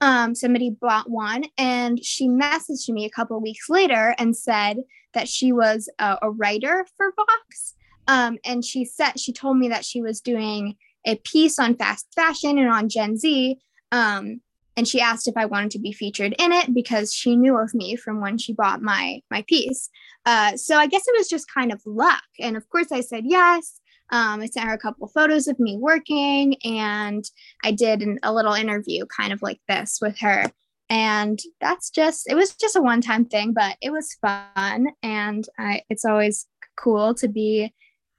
Um, 0.02 0.36
somebody 0.36 0.70
bought 0.70 1.10
one 1.10 1.46
and 1.58 2.04
she 2.04 2.28
messaged 2.28 2.90
me 2.90 3.06
a 3.06 3.10
couple 3.10 3.40
weeks 3.42 3.70
later 3.70 4.16
and 4.18 4.36
said 4.36 4.78
that 5.14 5.30
she 5.30 5.54
was 5.54 5.90
a, 6.00 6.18
a 6.22 6.30
writer 6.32 6.86
for 6.98 7.14
Vox. 7.16 7.76
Um, 8.08 8.38
and 8.44 8.66
she 8.66 8.84
said 8.84 9.20
she 9.20 9.32
told 9.32 9.58
me 9.58 9.70
that 9.70 9.86
she 9.86 10.02
was 10.02 10.20
doing 10.20 10.76
a 11.06 11.16
piece 11.16 11.58
on 11.58 11.76
fast 11.76 12.08
fashion 12.14 12.58
and 12.58 12.70
on 12.70 12.90
Gen 12.90 13.18
Z. 13.18 13.58
Um, 13.92 14.42
and 14.76 14.88
she 14.88 15.00
asked 15.00 15.28
if 15.28 15.38
I 15.38 15.46
wanted 15.46 15.72
to 15.72 15.80
be 15.80 15.92
featured 15.92 16.36
in 16.40 16.52
it 16.52 16.74
because 16.74 17.14
she 17.14 17.36
knew 17.36 17.58
of 17.58 17.74
me 17.74 17.96
from 17.96 18.22
when 18.22 18.38
she 18.38 18.54
bought 18.54 18.82
my 18.82 19.22
my 19.30 19.44
piece. 19.48 19.90
Uh, 20.26 20.56
so 20.56 20.78
I 20.78 20.88
guess 20.88 21.08
it 21.08 21.18
was 21.18 21.28
just 21.28 21.52
kind 21.54 21.72
of 21.72 21.82
luck, 21.86 22.24
and 22.40 22.58
of 22.58 22.68
course 22.70 22.92
I 22.92 23.02
said 23.02 23.24
yes. 23.26 23.80
Um, 24.12 24.42
I 24.42 24.46
sent 24.48 24.68
her 24.68 24.74
a 24.74 24.80
couple 24.80 25.08
photos 25.08 25.48
of 25.48 25.60
me 25.60 25.78
working, 25.78 26.56
and 26.64 27.24
I 27.64 27.72
did 27.72 28.02
an, 28.02 28.20
a 28.24 28.34
little 28.34 28.54
interview, 28.54 29.06
kind 29.06 29.34
of 29.34 29.42
like 29.42 29.60
this, 29.68 30.00
with 30.02 30.20
her. 30.20 30.52
And 30.90 31.40
that's 31.62 31.90
just 31.90 32.30
it 32.30 32.36
was 32.36 32.56
just 32.56 32.76
a 32.76 32.82
one 32.82 33.02
time 33.02 33.26
thing, 33.26 33.54
but 33.54 33.78
it 33.82 33.92
was 33.92 34.18
fun, 34.22 34.90
and 35.02 35.46
I, 35.58 35.82
it's 35.90 36.06
always 36.06 36.48
cool 36.78 37.14
to 37.16 37.28
be 37.28 37.74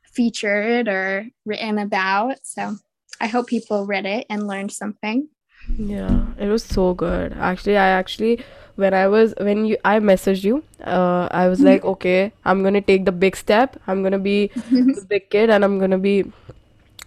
featured 0.05 0.89
or 0.89 1.27
written 1.45 1.79
about. 1.79 2.37
So 2.43 2.77
I 3.21 3.27
hope 3.27 3.49
people 3.49 3.87
read 3.87 4.07
it 4.07 4.27
and 4.31 4.47
learned 4.47 4.73
something. 4.73 5.29
Yeah, 5.69 6.27
it 6.39 6.49
was 6.49 6.65
so 6.65 6.95
good. 6.95 7.33
Actually, 7.39 7.77
I 7.77 7.89
actually 7.89 8.45
when 8.77 8.93
I 8.95 9.07
was 9.09 9.35
when 9.41 9.65
you 9.65 9.77
I 9.85 9.99
messaged 9.99 10.45
you, 10.45 10.63
uh, 10.85 11.29
I 11.31 11.49
was 11.49 11.63
like, 11.65 11.85
okay, 11.85 12.33
I'm 12.45 12.63
gonna 12.63 12.81
take 12.83 13.05
the 13.05 13.13
big 13.13 13.37
step. 13.37 13.77
I'm 13.87 14.03
gonna 14.03 14.19
be 14.19 14.51
the 14.93 15.01
big 15.09 15.31
kid, 15.31 15.51
and 15.51 15.65
I'm 15.65 15.79
gonna 15.79 15.99
be, 15.99 16.25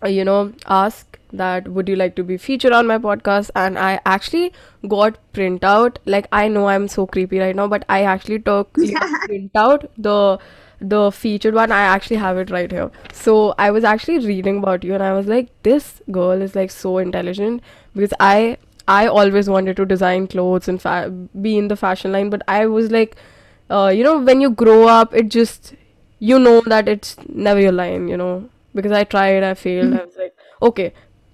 uh, 0.03 0.07
you 0.07 0.25
know, 0.25 0.53
ask 0.67 1.19
that 1.33 1.67
would 1.67 1.87
you 1.89 1.95
like 1.95 2.15
to 2.15 2.23
be 2.23 2.37
featured 2.37 2.71
on 2.73 2.87
my 2.87 2.97
podcast? 2.97 3.51
And 3.55 3.77
I 3.77 3.99
actually 4.05 4.53
got 4.87 5.17
print 5.33 5.63
out. 5.63 5.99
Like 6.05 6.27
I 6.31 6.47
know 6.47 6.67
I'm 6.67 6.87
so 6.87 7.05
creepy 7.05 7.39
right 7.39 7.55
now, 7.55 7.67
but 7.67 7.85
I 7.89 8.03
actually 8.03 8.39
took 8.39 8.79
you 8.81 8.93
know, 8.93 9.09
print 9.25 9.51
out 9.55 9.89
the 9.97 10.39
the 10.79 11.11
featured 11.11 11.53
one. 11.55 11.71
I 11.71 11.81
actually 11.81 12.17
have 12.17 12.37
it 12.37 12.49
right 12.49 12.71
here. 12.71 12.91
So 13.13 13.53
I 13.57 13.71
was 13.71 13.83
actually 13.83 14.19
reading 14.19 14.59
about 14.59 14.83
you, 14.83 14.93
and 14.93 15.03
I 15.03 15.13
was 15.13 15.27
like, 15.27 15.49
this 15.63 16.01
girl 16.11 16.41
is 16.41 16.55
like 16.55 16.71
so 16.71 16.97
intelligent 16.97 17.61
because 17.95 18.13
I 18.19 18.57
I 18.87 19.07
always 19.07 19.49
wanted 19.49 19.75
to 19.77 19.85
design 19.85 20.27
clothes 20.27 20.67
and 20.67 20.81
fa- 20.81 21.09
be 21.41 21.57
in 21.57 21.67
the 21.67 21.75
fashion 21.75 22.11
line, 22.11 22.29
but 22.29 22.41
I 22.47 22.65
was 22.67 22.91
like, 22.91 23.15
uh, 23.69 23.91
you 23.95 24.03
know, 24.03 24.19
when 24.19 24.41
you 24.41 24.49
grow 24.51 24.87
up, 24.87 25.13
it 25.13 25.29
just 25.29 25.73
you 26.19 26.39
know 26.39 26.61
that 26.61 26.87
it's 26.87 27.15
never 27.29 27.59
your 27.59 27.71
line, 27.71 28.07
you 28.07 28.17
know, 28.17 28.49
because 28.73 28.91
I 28.91 29.03
tried, 29.03 29.43
I 29.43 29.53
failed. 29.53 29.93
I 29.93 30.03
was 30.03 30.15
like, 30.17 30.35
okay, 30.61 30.93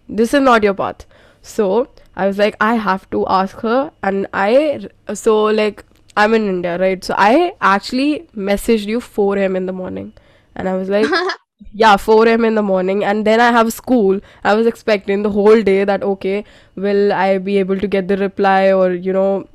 this 0.10 0.34
is 0.34 0.42
not 0.42 0.64
your 0.64 0.74
path. 0.74 1.06
So 1.42 1.88
I 2.16 2.28
was 2.28 2.38
like, 2.38 2.56
I 2.62 2.76
have 2.76 3.10
to 3.12 3.26
ask 3.28 3.58
her, 3.62 3.92
and 4.02 4.28
I 4.34 4.88
so 5.14 5.44
like 5.46 5.84
I'm 6.16 6.34
in 6.34 6.48
India, 6.48 6.78
right? 6.78 7.04
So 7.04 7.16
I 7.18 7.54
actually 7.62 8.28
messaged 8.36 8.86
you 8.86 9.00
4 9.02 9.44
a.m. 9.46 9.56
in 9.56 9.66
the 9.66 9.74
morning, 9.74 10.14
and 10.56 10.70
I 10.70 10.76
was 10.76 10.90
like, 10.90 11.08
yeah, 11.74 11.98
4 11.98 12.32
a.m. 12.34 12.46
in 12.46 12.56
the 12.56 12.62
morning, 12.62 13.04
and 13.04 13.26
then 13.26 13.40
I 13.42 13.52
have 13.52 13.74
school. 13.74 14.20
I 14.44 14.54
was 14.54 14.68
expecting 14.68 15.24
the 15.24 15.32
whole 15.32 15.62
day 15.62 15.84
that 15.86 16.04
okay, 16.04 16.46
will 16.76 17.12
I 17.14 17.38
be 17.40 17.58
able 17.58 17.80
to 17.80 17.88
get 17.88 18.08
the 18.08 18.18
reply, 18.18 18.72
or 18.72 18.92
you 18.94 19.14
know, 19.14 19.48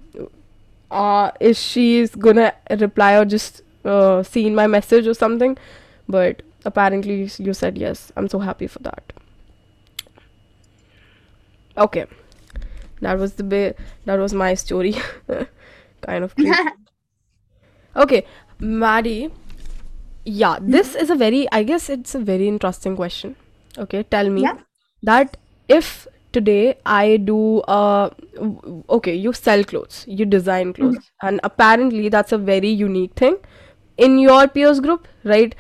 uh, 0.90 1.30
is 1.40 1.60
she's 1.62 2.14
gonna 2.14 2.52
reply 2.80 3.14
or 3.18 3.24
just 3.24 3.62
uh, 3.84 4.22
seen 4.22 4.54
my 4.54 4.66
message 4.66 5.06
or 5.06 5.14
something? 5.14 5.56
But 6.08 6.42
apparently 6.64 7.30
you 7.38 7.54
said 7.54 7.78
yes. 7.78 8.12
I'm 8.16 8.28
so 8.28 8.38
happy 8.38 8.66
for 8.66 8.80
that. 8.80 9.12
Okay, 11.76 12.06
that 13.00 13.18
was 13.18 13.34
the 13.34 13.44
bit. 13.44 13.78
That 14.04 14.18
was 14.18 14.34
my 14.34 14.54
story. 14.54 14.96
kind 16.00 16.24
of 16.24 16.36
creepy. 16.38 16.72
Okay, 17.96 18.24
Maddie. 18.58 19.30
Yeah, 20.24 20.58
this 20.60 20.94
is 20.94 21.10
a 21.10 21.14
very, 21.14 21.48
I 21.52 21.62
guess 21.62 21.88
it's 21.88 22.14
a 22.14 22.18
very 22.18 22.48
interesting 22.48 22.96
question. 22.96 23.36
Okay, 23.78 24.02
tell 24.04 24.28
me 24.30 24.50
Yeah. 24.50 24.58
that 25.02 25.36
if 25.68 26.06
today 26.32 26.76
I 26.84 27.16
do, 27.16 27.60
uh, 27.62 28.10
w- 28.34 28.84
okay, 28.90 29.14
you 29.14 29.32
sell 29.32 29.64
clothes, 29.64 30.04
you 30.08 30.26
design 30.26 30.72
clothes, 30.74 31.10
and 31.22 31.40
apparently 31.44 32.08
that's 32.08 32.32
a 32.32 32.38
very 32.38 32.68
unique 32.68 33.14
thing 33.14 33.38
in 33.96 34.18
your 34.18 34.48
peers 34.48 34.80
group, 34.80 35.06
right? 35.24 35.54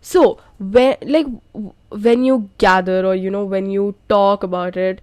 So 0.00 0.38
when 0.58 0.96
like 1.02 1.26
w- 1.52 1.72
when 1.90 2.24
you 2.24 2.48
gather 2.58 3.04
or 3.06 3.14
you 3.14 3.30
know 3.30 3.44
when 3.44 3.70
you 3.70 3.94
talk 4.08 4.42
about 4.42 4.76
it, 4.76 5.00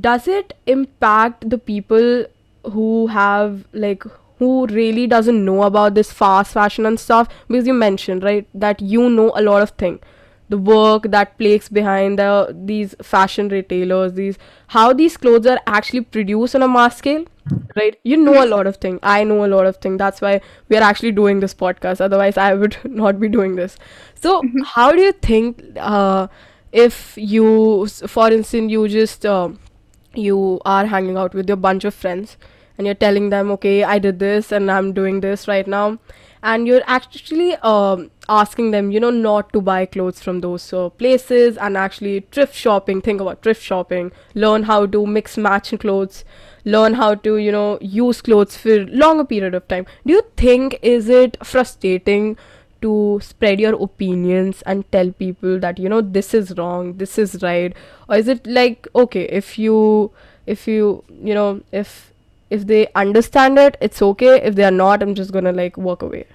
does 0.00 0.26
it 0.28 0.52
impact 0.66 1.48
the 1.50 1.58
people 1.58 2.24
who 2.64 3.06
have 3.08 3.66
like 3.72 4.04
who 4.38 4.66
really 4.66 5.06
doesn't 5.06 5.44
know 5.44 5.62
about 5.62 5.94
this 5.94 6.12
fast 6.12 6.52
fashion 6.52 6.86
and 6.86 6.98
stuff 6.98 7.28
because 7.48 7.66
you 7.66 7.74
mentioned 7.74 8.22
right 8.22 8.46
that 8.54 8.80
you 8.80 9.08
know 9.08 9.32
a 9.34 9.42
lot 9.42 9.62
of 9.62 9.70
thing. 9.70 10.00
The 10.48 10.58
work 10.58 11.04
that 11.10 11.38
plays 11.38 11.68
behind 11.68 12.18
the 12.18 12.54
these 12.64 12.94
fashion 13.02 13.48
retailers 13.48 14.12
these 14.14 14.38
how 14.68 14.92
these 14.92 15.16
clothes 15.16 15.46
are 15.46 15.58
actually 15.66 16.02
produced 16.02 16.54
on 16.54 16.62
a 16.62 16.68
mass 16.68 16.98
scale 16.98 17.24
right? 17.76 17.98
You 18.04 18.16
know 18.16 18.44
a 18.44 18.46
lot 18.46 18.66
of 18.66 18.76
thing. 18.76 18.98
I 19.02 19.24
know 19.24 19.44
a 19.44 19.48
lot 19.48 19.66
of 19.66 19.76
thing. 19.78 19.96
That's 19.96 20.20
why 20.20 20.40
we 20.68 20.76
are 20.76 20.82
actually 20.82 21.12
doing 21.12 21.40
this 21.40 21.54
podcast. 21.54 22.00
Otherwise 22.00 22.36
i 22.36 22.54
would 22.54 22.76
not 22.84 23.20
be 23.20 23.28
doing 23.28 23.56
this. 23.56 23.76
So 24.20 24.42
how 24.64 24.92
do 24.92 25.00
you 25.00 25.12
think 25.12 25.62
uh, 25.76 26.28
if 26.72 27.16
you 27.16 27.86
for 27.88 28.30
instance 28.30 28.70
you 28.70 28.88
just 28.88 29.26
um 29.26 29.58
you 30.14 30.60
are 30.64 30.86
hanging 30.86 31.16
out 31.16 31.34
with 31.34 31.48
your 31.48 31.56
bunch 31.56 31.84
of 31.84 31.94
friends 31.94 32.36
and 32.76 32.86
you're 32.86 32.94
telling 32.94 33.30
them 33.30 33.50
okay 33.50 33.84
i 33.84 33.98
did 33.98 34.18
this 34.18 34.52
and 34.52 34.70
i'm 34.70 34.92
doing 34.92 35.20
this 35.20 35.46
right 35.48 35.66
now 35.66 35.98
and 36.42 36.66
you're 36.66 36.82
actually 36.86 37.54
um, 37.56 38.10
asking 38.28 38.72
them 38.72 38.90
you 38.90 38.98
know 38.98 39.10
not 39.10 39.52
to 39.52 39.60
buy 39.60 39.86
clothes 39.86 40.20
from 40.20 40.40
those 40.40 40.72
uh, 40.72 40.88
places 40.88 41.56
and 41.56 41.76
actually 41.76 42.26
thrift 42.32 42.54
shopping. 42.54 43.00
Think 43.00 43.20
about 43.20 43.42
thrift 43.42 43.62
shopping. 43.62 44.10
Learn 44.34 44.64
how 44.64 44.86
to 44.86 45.06
mix 45.06 45.36
match 45.38 45.72
clothes. 45.78 46.24
Learn 46.64 46.94
how 46.94 47.14
to 47.14 47.36
you 47.36 47.52
know 47.52 47.78
use 47.80 48.20
clothes 48.20 48.56
for 48.56 48.84
longer 48.86 49.24
period 49.24 49.54
of 49.54 49.68
time. 49.68 49.86
Do 50.06 50.14
you 50.14 50.22
think 50.36 50.78
is 50.82 51.08
it 51.08 51.36
frustrating 51.44 52.36
to 52.82 53.18
spread 53.22 53.60
your 53.60 53.74
opinions 53.82 54.62
and 54.62 54.90
tell 54.92 55.10
people 55.12 55.58
that 55.60 55.78
you 55.78 55.88
know 55.88 56.00
this 56.00 56.34
is 56.34 56.52
wrong 56.58 56.92
this 56.98 57.18
is 57.18 57.42
right 57.42 57.74
or 58.08 58.16
is 58.16 58.28
it 58.28 58.46
like 58.46 58.88
okay 58.94 59.24
if 59.40 59.58
you 59.58 60.10
if 60.46 60.66
you 60.68 61.04
you 61.22 61.34
know 61.34 61.60
if 61.72 62.12
if 62.50 62.66
they 62.66 62.86
understand 62.94 63.58
it 63.58 63.76
it's 63.80 64.02
okay 64.02 64.40
if 64.42 64.54
they 64.54 64.64
are 64.64 64.78
not 64.82 65.02
i'm 65.02 65.14
just 65.14 65.32
gonna 65.32 65.52
like 65.52 65.76
walk 65.76 66.02
away 66.02 66.26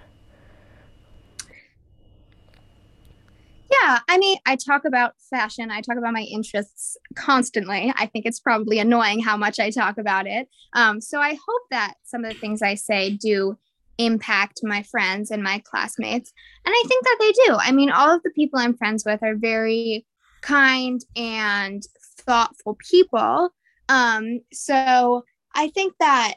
Yeah, 3.69 3.99
I 4.07 4.17
mean, 4.17 4.37
I 4.45 4.55
talk 4.55 4.85
about 4.85 5.13
fashion, 5.29 5.71
I 5.71 5.81
talk 5.81 5.97
about 5.97 6.13
my 6.13 6.21
interests 6.21 6.97
constantly. 7.15 7.93
I 7.95 8.05
think 8.05 8.25
it's 8.25 8.39
probably 8.39 8.79
annoying 8.79 9.19
how 9.19 9.35
much 9.35 9.59
I 9.59 9.71
talk 9.71 9.97
about 9.97 10.25
it. 10.25 10.47
Um, 10.73 11.01
so 11.01 11.19
I 11.19 11.33
hope 11.33 11.61
that 11.71 11.95
some 12.03 12.23
of 12.23 12.33
the 12.33 12.39
things 12.39 12.61
I 12.61 12.75
say 12.75 13.11
do 13.11 13.57
impact 13.97 14.59
my 14.63 14.83
friends 14.83 15.31
and 15.31 15.43
my 15.43 15.61
classmates. 15.65 16.31
And 16.65 16.73
I 16.73 16.83
think 16.87 17.03
that 17.03 17.17
they 17.19 17.31
do. 17.45 17.57
I 17.59 17.71
mean, 17.71 17.91
all 17.91 18.15
of 18.15 18.23
the 18.23 18.31
people 18.31 18.59
I'm 18.59 18.77
friends 18.77 19.03
with 19.05 19.23
are 19.23 19.35
very 19.35 20.05
kind 20.41 21.01
and 21.15 21.83
thoughtful 22.19 22.77
people. 22.89 23.49
Um, 23.89 24.39
so 24.53 25.23
I 25.55 25.69
think 25.69 25.93
that 25.99 26.35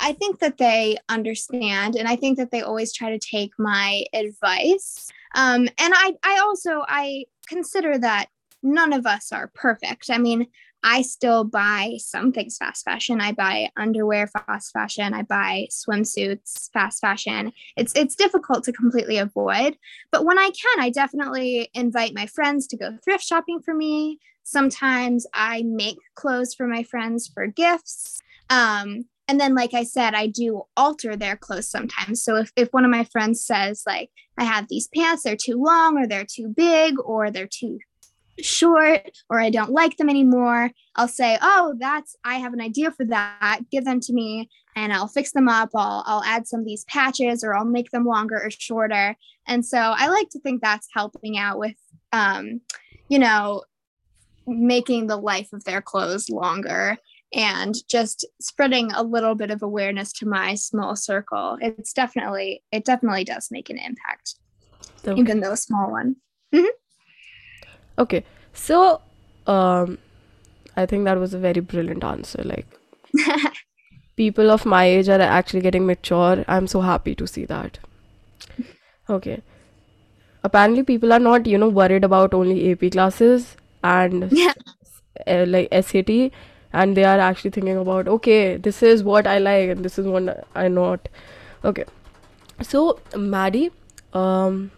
I 0.00 0.12
think 0.12 0.38
that 0.38 0.58
they 0.58 0.96
understand 1.08 1.96
and 1.96 2.06
I 2.06 2.14
think 2.14 2.38
that 2.38 2.52
they 2.52 2.62
always 2.62 2.92
try 2.92 3.10
to 3.10 3.18
take 3.18 3.50
my 3.58 4.04
advice 4.12 5.10
um, 5.34 5.68
and 5.78 5.94
I, 5.94 6.14
I 6.24 6.38
also 6.42 6.82
I 6.88 7.24
consider 7.46 7.98
that 7.98 8.26
none 8.62 8.92
of 8.92 9.06
us 9.06 9.32
are 9.32 9.50
perfect. 9.54 10.10
I 10.10 10.18
mean, 10.18 10.46
I 10.90 11.02
still 11.02 11.44
buy 11.44 11.96
some 11.98 12.32
things 12.32 12.56
fast 12.56 12.82
fashion. 12.82 13.20
I 13.20 13.32
buy 13.32 13.68
underwear 13.76 14.26
fast 14.26 14.72
fashion. 14.72 15.12
I 15.12 15.20
buy 15.20 15.66
swimsuits 15.70 16.70
fast 16.72 17.02
fashion. 17.02 17.52
It's 17.76 17.92
it's 17.94 18.16
difficult 18.16 18.64
to 18.64 18.72
completely 18.72 19.18
avoid, 19.18 19.76
but 20.10 20.24
when 20.24 20.38
I 20.38 20.50
can, 20.50 20.82
I 20.82 20.88
definitely 20.88 21.68
invite 21.74 22.14
my 22.14 22.24
friends 22.24 22.66
to 22.68 22.78
go 22.78 22.96
thrift 23.04 23.22
shopping 23.22 23.60
for 23.60 23.74
me. 23.74 24.18
Sometimes 24.44 25.26
I 25.34 25.62
make 25.62 25.98
clothes 26.14 26.54
for 26.54 26.66
my 26.66 26.84
friends 26.84 27.30
for 27.34 27.46
gifts. 27.46 28.18
Um, 28.48 29.04
and 29.30 29.38
then 29.38 29.54
like 29.54 29.74
i 29.74 29.84
said 29.84 30.14
i 30.14 30.26
do 30.26 30.62
alter 30.74 31.14
their 31.14 31.36
clothes 31.36 31.68
sometimes 31.68 32.24
so 32.24 32.36
if, 32.36 32.50
if 32.56 32.68
one 32.70 32.86
of 32.86 32.90
my 32.90 33.04
friends 33.04 33.44
says 33.44 33.82
like 33.86 34.08
i 34.38 34.44
have 34.44 34.68
these 34.68 34.88
pants 34.88 35.22
they're 35.22 35.36
too 35.36 35.62
long 35.62 35.98
or 35.98 36.06
they're 36.06 36.24
too 36.24 36.48
big 36.48 36.94
or 37.04 37.30
they're 37.30 37.46
too 37.46 37.78
short 38.42 39.18
or 39.28 39.40
i 39.40 39.50
don't 39.50 39.70
like 39.70 39.96
them 39.96 40.08
anymore 40.08 40.70
i'll 40.96 41.08
say 41.08 41.38
oh 41.42 41.74
that's 41.78 42.16
i 42.24 42.36
have 42.36 42.52
an 42.52 42.60
idea 42.60 42.90
for 42.90 43.04
that. 43.06 43.60
Give 43.70 43.84
them 43.84 44.00
to 44.00 44.12
me 44.12 44.48
and 44.76 44.92
i'll 44.92 45.08
fix 45.08 45.32
them 45.32 45.48
up. 45.48 45.70
I'll, 45.74 46.02
I'll 46.06 46.24
add 46.24 46.46
some 46.46 46.60
of 46.60 46.66
these 46.66 46.84
patches 46.84 47.42
or 47.42 47.54
i'll 47.54 47.64
make 47.64 47.90
them 47.90 48.04
longer 48.04 48.40
or 48.42 48.50
shorter. 48.50 49.16
And 49.46 49.64
so 49.64 49.78
i 49.78 50.08
like 50.08 50.30
to 50.30 50.40
think 50.40 50.62
that's 50.62 50.88
helping 50.92 51.38
out 51.38 51.58
with 51.58 51.76
um, 52.12 52.60
you 53.08 53.18
know 53.18 53.62
making 54.46 55.06
the 55.06 55.16
life 55.16 55.52
of 55.52 55.64
their 55.64 55.82
clothes 55.82 56.30
longer 56.30 56.96
and 57.34 57.74
just 57.88 58.26
spreading 58.40 58.90
a 58.92 59.02
little 59.02 59.34
bit 59.34 59.50
of 59.50 59.62
awareness 59.62 60.14
to 60.14 60.26
my 60.26 60.54
small 60.54 60.96
circle. 60.96 61.58
It's 61.60 61.92
definitely 61.92 62.62
it 62.72 62.84
definitely 62.84 63.24
does 63.24 63.48
make 63.50 63.70
an 63.70 63.78
impact 63.78 64.36
even 65.18 65.40
though 65.40 65.52
a 65.52 65.56
small 65.56 65.90
one 65.90 66.16
Okay, 67.98 68.24
so 68.52 69.00
um, 69.46 69.98
I 70.76 70.86
think 70.86 71.04
that 71.04 71.18
was 71.18 71.34
a 71.34 71.38
very 71.38 71.60
brilliant 71.60 72.04
answer. 72.04 72.42
Like, 72.44 72.66
people 74.16 74.50
of 74.50 74.64
my 74.64 74.84
age 74.84 75.08
are 75.08 75.20
actually 75.20 75.60
getting 75.60 75.86
mature. 75.86 76.44
I'm 76.48 76.66
so 76.66 76.80
happy 76.80 77.14
to 77.16 77.26
see 77.26 77.44
that. 77.46 77.78
Okay. 79.10 79.42
Apparently, 80.44 80.82
people 80.82 81.12
are 81.12 81.18
not, 81.18 81.46
you 81.46 81.58
know, 81.58 81.68
worried 81.68 82.04
about 82.04 82.32
only 82.34 82.70
AP 82.70 82.92
classes 82.92 83.56
and 83.82 84.30
yeah 84.32 84.52
uh, 85.26 85.44
like 85.48 85.68
SAT, 85.72 86.30
and 86.72 86.96
they 86.96 87.04
are 87.04 87.18
actually 87.18 87.50
thinking 87.50 87.76
about, 87.76 88.08
okay, 88.08 88.56
this 88.56 88.82
is 88.82 89.02
what 89.02 89.26
I 89.26 89.38
like 89.38 89.70
and 89.70 89.84
this 89.84 89.98
is 89.98 90.06
what 90.06 90.46
I 90.54 90.68
not. 90.68 91.08
Okay. 91.64 91.84
So, 92.62 93.00
Maddie, 93.16 93.70
um, 94.12 94.70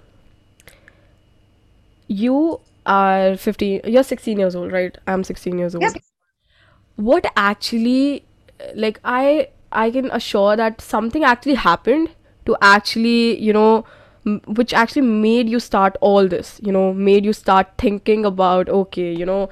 you 2.09 2.61
are 2.87 3.37
15, 3.37 3.81
you're 3.85 4.03
16 4.05 4.39
years 4.39 4.55
old, 4.55 4.73
right? 4.73 4.97
I'm 5.07 5.25
16 5.25 5.59
years 5.59 5.75
old. 5.75 5.95
Yes. 5.95 6.13
What 6.97 7.27
actually, 7.37 8.25
like, 8.75 9.01
I 9.05 9.49
I 9.73 9.91
can 9.91 10.11
assure 10.11 10.57
that 10.57 10.81
something 10.81 11.25
actually 11.25 11.55
happened 11.55 12.11
to 12.47 12.57
actually, 12.61 13.41
you 13.41 13.53
know, 13.53 13.85
m- 14.27 14.41
which 14.47 14.73
actually 14.75 15.03
made 15.03 15.49
you 15.49 15.61
start 15.61 15.97
all 16.01 16.27
this, 16.29 16.61
you 16.63 16.73
know, 16.73 16.93
made 16.93 17.25
you 17.25 17.33
start 17.33 17.69
thinking 17.79 18.25
about, 18.27 18.69
okay, 18.69 19.13
you 19.15 19.25
know, 19.25 19.49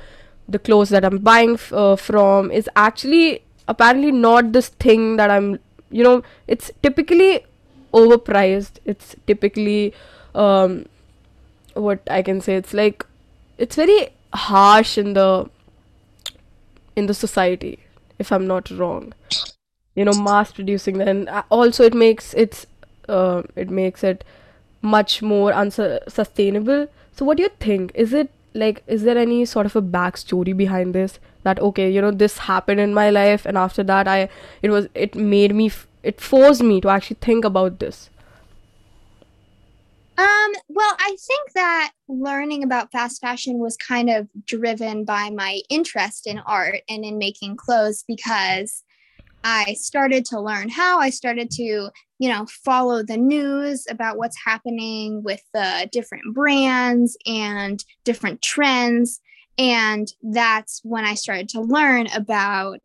the 0.49 0.59
clothes 0.59 0.91
that 0.91 1.05
I'm 1.05 1.19
buying 1.19 1.55
f- 1.55 1.73
uh, 1.73 1.97
from 1.97 2.51
is 2.51 2.69
actually 2.77 3.43
apparently 3.69 4.11
not 4.13 4.53
this 4.53 4.69
thing 4.69 5.17
that 5.17 5.31
I'm, 5.31 5.59
you 5.91 6.03
know, 6.03 6.23
it's 6.47 6.71
typically 6.83 7.45
overpriced. 7.95 8.79
It's 8.85 9.15
typically, 9.27 9.95
um, 10.35 10.87
what 11.75 12.01
I 12.11 12.23
can 12.23 12.41
say, 12.41 12.57
it's 12.57 12.75
like, 12.75 13.05
it's 13.59 13.77
very 13.77 14.11
harsh 14.33 14.97
in 14.97 15.15
the 15.15 15.50
in 16.97 17.07
the 17.07 17.15
society, 17.15 17.79
if 18.19 18.33
I'm 18.33 18.47
not 18.47 18.71
wrong. 18.71 19.12
You 19.95 20.05
know, 20.05 20.12
mass 20.12 20.53
producing. 20.53 20.99
Then 20.99 21.29
also 21.50 21.85
it 21.85 21.95
makes 21.95 22.35
it's 22.35 22.67
uh, 23.09 23.43
it 23.57 23.71
makes 23.71 24.05
it 24.05 24.25
much 24.81 25.23
more 25.23 25.53
unsustainable. 25.53 26.88
So 27.12 27.25
what 27.25 27.37
do 27.37 27.43
you 27.43 27.50
think? 27.61 27.93
Is 27.95 28.12
it 28.12 28.31
like 28.55 28.83
is 28.87 29.03
there 29.03 29.19
any 29.19 29.45
sort 29.45 29.67
of 29.67 29.77
a 29.77 29.83
backstory 29.83 30.57
behind 30.57 30.95
this? 30.95 31.19
That 31.43 31.61
okay, 31.61 31.91
you 31.91 32.00
know, 32.00 32.11
this 32.11 32.38
happened 32.38 32.81
in 32.81 32.94
my 32.94 33.11
life, 33.11 33.47
and 33.47 33.59
after 33.59 33.83
that, 33.85 34.07
I 34.07 34.29
it 34.62 34.71
was 34.71 34.88
it 34.94 35.14
made 35.14 35.55
me 35.55 35.71
it 36.03 36.21
forced 36.21 36.62
me 36.62 36.81
to 36.81 36.88
actually 36.88 37.18
think 37.21 37.44
about 37.44 37.79
this. 37.81 38.11
Um, 40.18 40.52
well, 40.68 40.96
I 40.98 41.16
think 41.16 41.52
that 41.54 41.92
learning 42.09 42.64
about 42.64 42.90
fast 42.90 43.20
fashion 43.20 43.59
was 43.59 43.76
kind 43.76 44.11
of 44.11 44.26
driven 44.44 45.04
by 45.04 45.31
my 45.31 45.61
interest 45.70 46.26
in 46.26 46.40
art 46.40 46.81
and 46.88 47.04
in 47.04 47.18
making 47.18 47.54
clothes 47.54 48.02
because 48.09 48.83
I 49.44 49.74
started 49.74 50.24
to 50.26 50.40
learn 50.40 50.70
how 50.70 50.98
I 50.98 51.11
started 51.11 51.52
to, 51.52 51.62
you 51.62 52.28
know, 52.28 52.46
follow 52.64 53.04
the 53.04 53.16
news 53.16 53.87
about 53.88 54.18
what's 54.18 54.37
happening 54.44 55.22
with 55.22 55.42
the 55.54 55.88
different 55.92 56.35
brands 56.35 57.16
and 57.24 57.85
different 58.02 58.42
trends. 58.42 59.20
And 59.57 60.12
that's 60.20 60.81
when 60.83 61.04
I 61.04 61.14
started 61.14 61.48
to 61.50 61.61
learn 61.61 62.09
about 62.09 62.81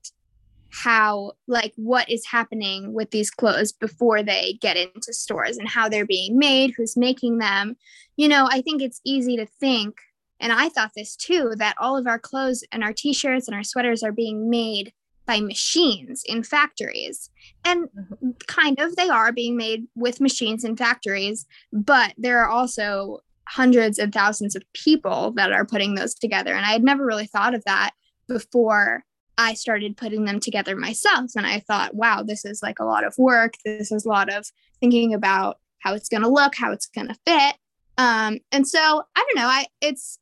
how 0.73 1.33
like 1.47 1.71
what 1.75 2.09
is 2.09 2.25
happening 2.25 2.93
with 2.93 3.11
these 3.11 3.29
clothes 3.29 3.71
before 3.71 4.23
they 4.23 4.57
get 4.59 4.75
into 4.75 5.13
stores 5.13 5.57
and 5.57 5.69
how 5.69 5.87
they're 5.87 6.05
being 6.05 6.37
made 6.37 6.73
who's 6.75 6.97
making 6.97 7.37
them. 7.37 7.75
You 8.17 8.27
know 8.27 8.47
i 8.51 8.61
think 8.61 8.81
it's 8.81 9.01
easy 9.03 9.35
to 9.37 9.45
think 9.45 9.95
and 10.39 10.51
i 10.51 10.69
thought 10.69 10.91
this 10.95 11.15
too 11.15 11.53
that 11.57 11.75
all 11.79 11.97
of 11.97 12.07
our 12.07 12.19
clothes 12.19 12.63
and 12.71 12.83
our 12.83 12.93
t-shirts 12.93 13.47
and 13.47 13.55
our 13.55 13.63
sweaters 13.63 14.03
are 14.03 14.11
being 14.11 14.49
made 14.49 14.93
by 15.25 15.39
machines 15.39 16.21
in 16.25 16.43
factories. 16.43 17.29
And 17.63 17.85
mm-hmm. 17.85 18.31
kind 18.47 18.77
of 18.79 18.95
they 18.95 19.09
are 19.09 19.31
being 19.31 19.55
made 19.55 19.87
with 19.95 20.21
machines 20.21 20.63
in 20.63 20.75
factories 20.75 21.45
but 21.71 22.13
there 22.17 22.39
are 22.43 22.49
also 22.49 23.19
hundreds 23.47 23.99
of 23.99 24.11
thousands 24.11 24.55
of 24.55 24.63
people 24.73 25.31
that 25.31 25.51
are 25.51 25.65
putting 25.65 25.95
those 25.95 26.13
together 26.13 26.53
and 26.53 26.65
i 26.65 26.71
had 26.71 26.83
never 26.83 27.05
really 27.05 27.27
thought 27.27 27.53
of 27.53 27.63
that 27.65 27.91
before 28.27 29.03
I 29.37 29.53
started 29.53 29.97
putting 29.97 30.25
them 30.25 30.39
together 30.39 30.75
myself. 30.75 31.31
And 31.35 31.45
I 31.45 31.59
thought, 31.59 31.95
wow, 31.95 32.23
this 32.23 32.45
is 32.45 32.61
like 32.61 32.79
a 32.79 32.85
lot 32.85 33.05
of 33.05 33.15
work. 33.17 33.55
This 33.65 33.91
is 33.91 34.05
a 34.05 34.09
lot 34.09 34.31
of 34.31 34.45
thinking 34.79 35.13
about 35.13 35.57
how 35.79 35.93
it's 35.93 36.09
going 36.09 36.23
to 36.23 36.29
look, 36.29 36.55
how 36.55 36.71
it's 36.71 36.87
going 36.87 37.07
to 37.07 37.15
fit. 37.25 37.55
Um, 37.97 38.39
and 38.51 38.67
so 38.67 38.79
I 38.79 39.25
don't 39.27 39.35
know. 39.35 39.47
I 39.47 39.67
it's 39.81 40.19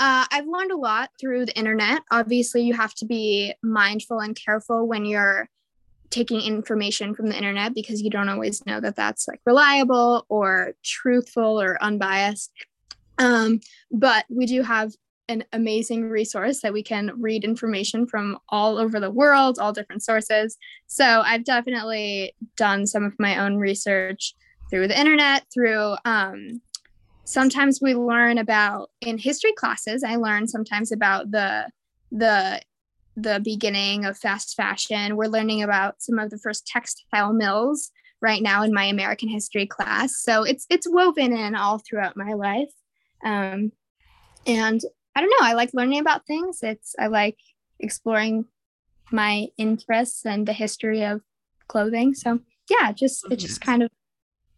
uh, 0.00 0.26
I've 0.30 0.46
learned 0.46 0.72
a 0.72 0.76
lot 0.76 1.10
through 1.20 1.46
the 1.46 1.56
internet. 1.56 2.02
Obviously, 2.10 2.62
you 2.62 2.74
have 2.74 2.94
to 2.94 3.06
be 3.06 3.54
mindful 3.62 4.20
and 4.20 4.36
careful 4.36 4.86
when 4.86 5.04
you're 5.04 5.48
taking 6.10 6.40
information 6.40 7.14
from 7.14 7.28
the 7.28 7.36
internet 7.36 7.74
because 7.74 8.02
you 8.02 8.10
don't 8.10 8.28
always 8.28 8.64
know 8.66 8.80
that 8.80 8.96
that's 8.96 9.26
like 9.26 9.40
reliable 9.44 10.26
or 10.28 10.74
truthful 10.84 11.60
or 11.60 11.82
unbiased. 11.82 12.52
Um, 13.18 13.60
but 13.90 14.24
we 14.28 14.46
do 14.46 14.62
have 14.62 14.92
an 15.28 15.44
amazing 15.52 16.08
resource 16.08 16.60
that 16.60 16.72
we 16.72 16.82
can 16.82 17.12
read 17.18 17.44
information 17.44 18.06
from 18.06 18.38
all 18.48 18.76
over 18.78 19.00
the 19.00 19.10
world, 19.10 19.58
all 19.58 19.72
different 19.72 20.02
sources. 20.02 20.56
So 20.86 21.22
I've 21.24 21.44
definitely 21.44 22.34
done 22.56 22.86
some 22.86 23.04
of 23.04 23.14
my 23.18 23.38
own 23.38 23.56
research 23.56 24.34
through 24.70 24.88
the 24.88 24.98
internet, 24.98 25.46
through 25.52 25.94
um, 26.04 26.60
sometimes 27.24 27.80
we 27.80 27.94
learn 27.94 28.38
about 28.38 28.90
in 29.00 29.18
history 29.18 29.52
classes. 29.52 30.04
I 30.04 30.16
learn 30.16 30.46
sometimes 30.46 30.92
about 30.92 31.30
the 31.30 31.68
the 32.12 32.60
the 33.16 33.40
beginning 33.44 34.04
of 34.04 34.18
fast 34.18 34.56
fashion. 34.56 35.16
We're 35.16 35.26
learning 35.26 35.62
about 35.62 36.02
some 36.02 36.18
of 36.18 36.30
the 36.30 36.38
first 36.38 36.66
textile 36.66 37.32
mills 37.32 37.90
right 38.20 38.42
now 38.42 38.62
in 38.62 38.72
my 38.72 38.84
American 38.84 39.28
history 39.28 39.66
class. 39.66 40.16
So 40.16 40.42
it's 40.42 40.66
it's 40.70 40.88
woven 40.88 41.36
in 41.36 41.54
all 41.54 41.78
throughout 41.78 42.16
my 42.16 42.32
life. 42.34 42.72
Um, 43.24 43.72
and 44.46 44.80
I 45.14 45.20
don't 45.20 45.30
know. 45.30 45.46
I 45.46 45.54
like 45.54 45.70
learning 45.74 46.00
about 46.00 46.26
things. 46.26 46.62
It's 46.62 46.94
I 46.98 47.06
like 47.06 47.38
exploring 47.78 48.46
my 49.12 49.48
interests 49.56 50.24
and 50.26 50.46
the 50.46 50.52
history 50.52 51.04
of 51.04 51.20
clothing. 51.68 52.14
So 52.14 52.40
yeah, 52.68 52.92
just 52.92 53.24
it 53.30 53.36
just 53.36 53.60
kind 53.60 53.82
of 53.82 53.90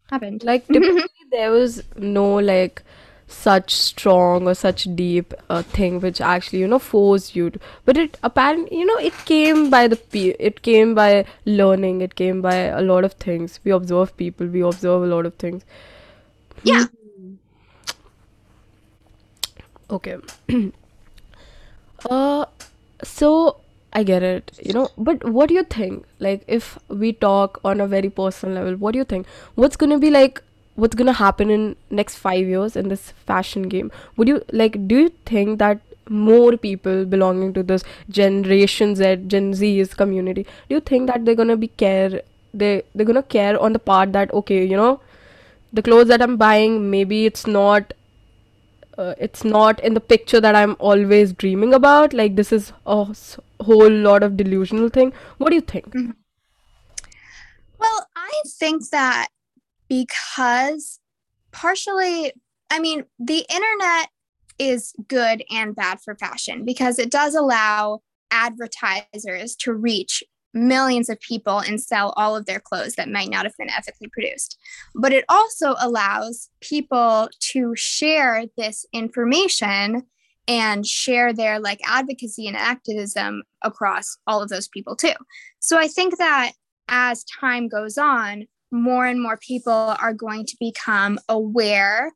happened. 0.09 0.43
Like 0.43 0.65
there 1.31 1.51
was 1.51 1.83
no 1.97 2.35
like 2.35 2.83
such 3.27 3.73
strong 3.75 4.47
or 4.47 4.53
such 4.53 4.87
deep 4.95 5.33
uh, 5.49 5.61
thing 5.61 5.99
which 5.99 6.21
actually 6.21 6.59
you 6.59 6.67
know 6.67 6.79
forced 6.79 7.35
you 7.35 7.49
to, 7.49 7.59
but 7.83 7.97
it 7.97 8.17
apparently 8.23 8.77
you 8.77 8.85
know 8.85 8.97
it 8.97 9.13
came 9.25 9.69
by 9.69 9.85
the 9.85 9.97
pe- 9.97 10.35
it 10.39 10.61
came 10.61 10.95
by 10.95 11.25
learning 11.45 11.99
it 11.99 12.15
came 12.15 12.41
by 12.41 12.55
a 12.55 12.81
lot 12.81 13.03
of 13.03 13.11
things 13.13 13.59
we 13.65 13.71
observe 13.71 14.15
people 14.15 14.47
we 14.47 14.61
observe 14.61 15.03
a 15.03 15.07
lot 15.07 15.25
of 15.25 15.35
things 15.35 15.65
Yeah. 16.63 16.85
Okay. 19.89 20.17
Uh 22.09 22.45
so 23.03 23.57
i 23.93 24.03
get 24.03 24.23
it 24.23 24.51
you 24.63 24.73
know 24.73 24.89
but 24.97 25.23
what 25.29 25.49
do 25.49 25.55
you 25.55 25.63
think? 25.63 26.05
Like 26.19 26.43
if 26.47 26.77
we 26.89 27.13
talk 27.13 27.59
on 27.65 27.81
a 27.81 27.87
very 27.87 28.09
personal 28.09 28.55
level 28.55 28.75
what 28.75 28.91
do 28.91 28.99
you 28.99 29.03
think? 29.03 29.27
What's 29.55 29.75
gonna 29.75 29.97
be 29.97 30.11
like 30.11 30.41
what's 30.75 30.95
gonna 30.95 31.13
happen 31.13 31.49
in 31.49 31.75
next 31.89 32.17
five 32.17 32.47
years 32.47 32.75
in 32.75 32.89
this 32.89 33.11
fashion 33.11 33.63
game? 33.63 33.91
Would 34.15 34.27
you 34.27 34.43
like 34.51 34.87
do 34.87 34.99
you 34.99 35.09
think 35.25 35.57
that 35.59 35.79
more 36.09 36.55
people 36.55 37.03
belonging 37.05 37.53
to 37.53 37.63
this 37.63 37.83
generation 38.09 38.95
z 38.95 39.15
gen 39.27 39.53
z's 39.53 39.93
community 39.93 40.43
do 40.69 40.75
you 40.75 40.79
think 40.79 41.07
that 41.07 41.25
they're 41.25 41.35
gonna 41.35 41.57
be 41.57 41.67
care 41.67 42.21
they 42.53 42.81
they're 42.95 43.05
gonna 43.05 43.23
care 43.23 43.59
on 43.61 43.73
the 43.73 43.79
part 43.79 44.13
that 44.13 44.33
okay 44.33 44.65
you 44.65 44.77
know 44.77 45.01
the 45.73 45.81
clothes 45.81 46.07
that 46.07 46.21
i'm 46.21 46.37
buying 46.37 46.89
maybe 46.89 47.25
it's 47.25 47.45
not 47.45 47.91
uh, 48.97 49.13
it's 49.17 49.43
not 49.43 49.79
in 49.81 49.93
the 49.93 49.99
picture 49.99 50.41
that 50.41 50.55
i'm 50.55 50.75
always 50.79 51.33
dreaming 51.33 51.73
about. 51.73 52.13
Like 52.13 52.35
this 52.35 52.51
is 52.51 52.73
a 52.85 53.15
whole 53.61 53.89
lot 53.89 54.23
of 54.23 54.37
delusional 54.37 54.89
thing. 54.89 55.13
What 55.37 55.49
do 55.49 55.55
you 55.55 55.61
think? 55.61 55.85
Mhm. 55.93 56.15
Well, 57.79 58.07
I 58.15 58.31
think 58.47 58.89
that 58.89 59.27
because 59.87 60.99
partially, 61.51 62.33
I 62.71 62.79
mean, 62.79 63.05
the 63.19 63.45
internet 63.49 64.09
is 64.59 64.93
good 65.07 65.43
and 65.51 65.75
bad 65.75 66.01
for 66.01 66.15
fashion 66.15 66.65
because 66.65 66.97
it 66.97 67.11
does 67.11 67.35
allow 67.35 68.01
advertisers 68.31 69.55
to 69.57 69.73
reach 69.73 70.23
millions 70.57 71.09
of 71.09 71.19
people 71.19 71.59
and 71.59 71.81
sell 71.81 72.13
all 72.17 72.35
of 72.35 72.45
their 72.45 72.59
clothes 72.59 72.95
that 72.95 73.09
might 73.09 73.29
not 73.29 73.45
have 73.45 73.57
been 73.57 73.69
ethically 73.69 74.09
produced. 74.11 74.57
But 74.95 75.13
it 75.13 75.25
also 75.29 75.75
allows 75.79 76.49
people 76.61 77.29
to 77.51 77.73
share 77.75 78.45
this 78.57 78.85
information 78.93 80.03
and 80.47 80.85
share 80.85 81.33
their 81.33 81.59
like 81.59 81.79
advocacy 81.85 82.47
and 82.47 82.55
activism 82.55 83.43
across 83.63 84.17
all 84.27 84.41
of 84.41 84.49
those 84.49 84.67
people 84.67 84.95
too. 84.95 85.13
So 85.59 85.77
I 85.77 85.87
think 85.87 86.17
that 86.17 86.53
as 86.87 87.25
time 87.25 87.67
goes 87.67 87.97
on, 87.97 88.47
more 88.71 89.05
and 89.05 89.21
more 89.21 89.37
people 89.37 89.95
are 89.99 90.13
going 90.13 90.45
to 90.45 90.57
become 90.59 91.19
aware 91.29 92.11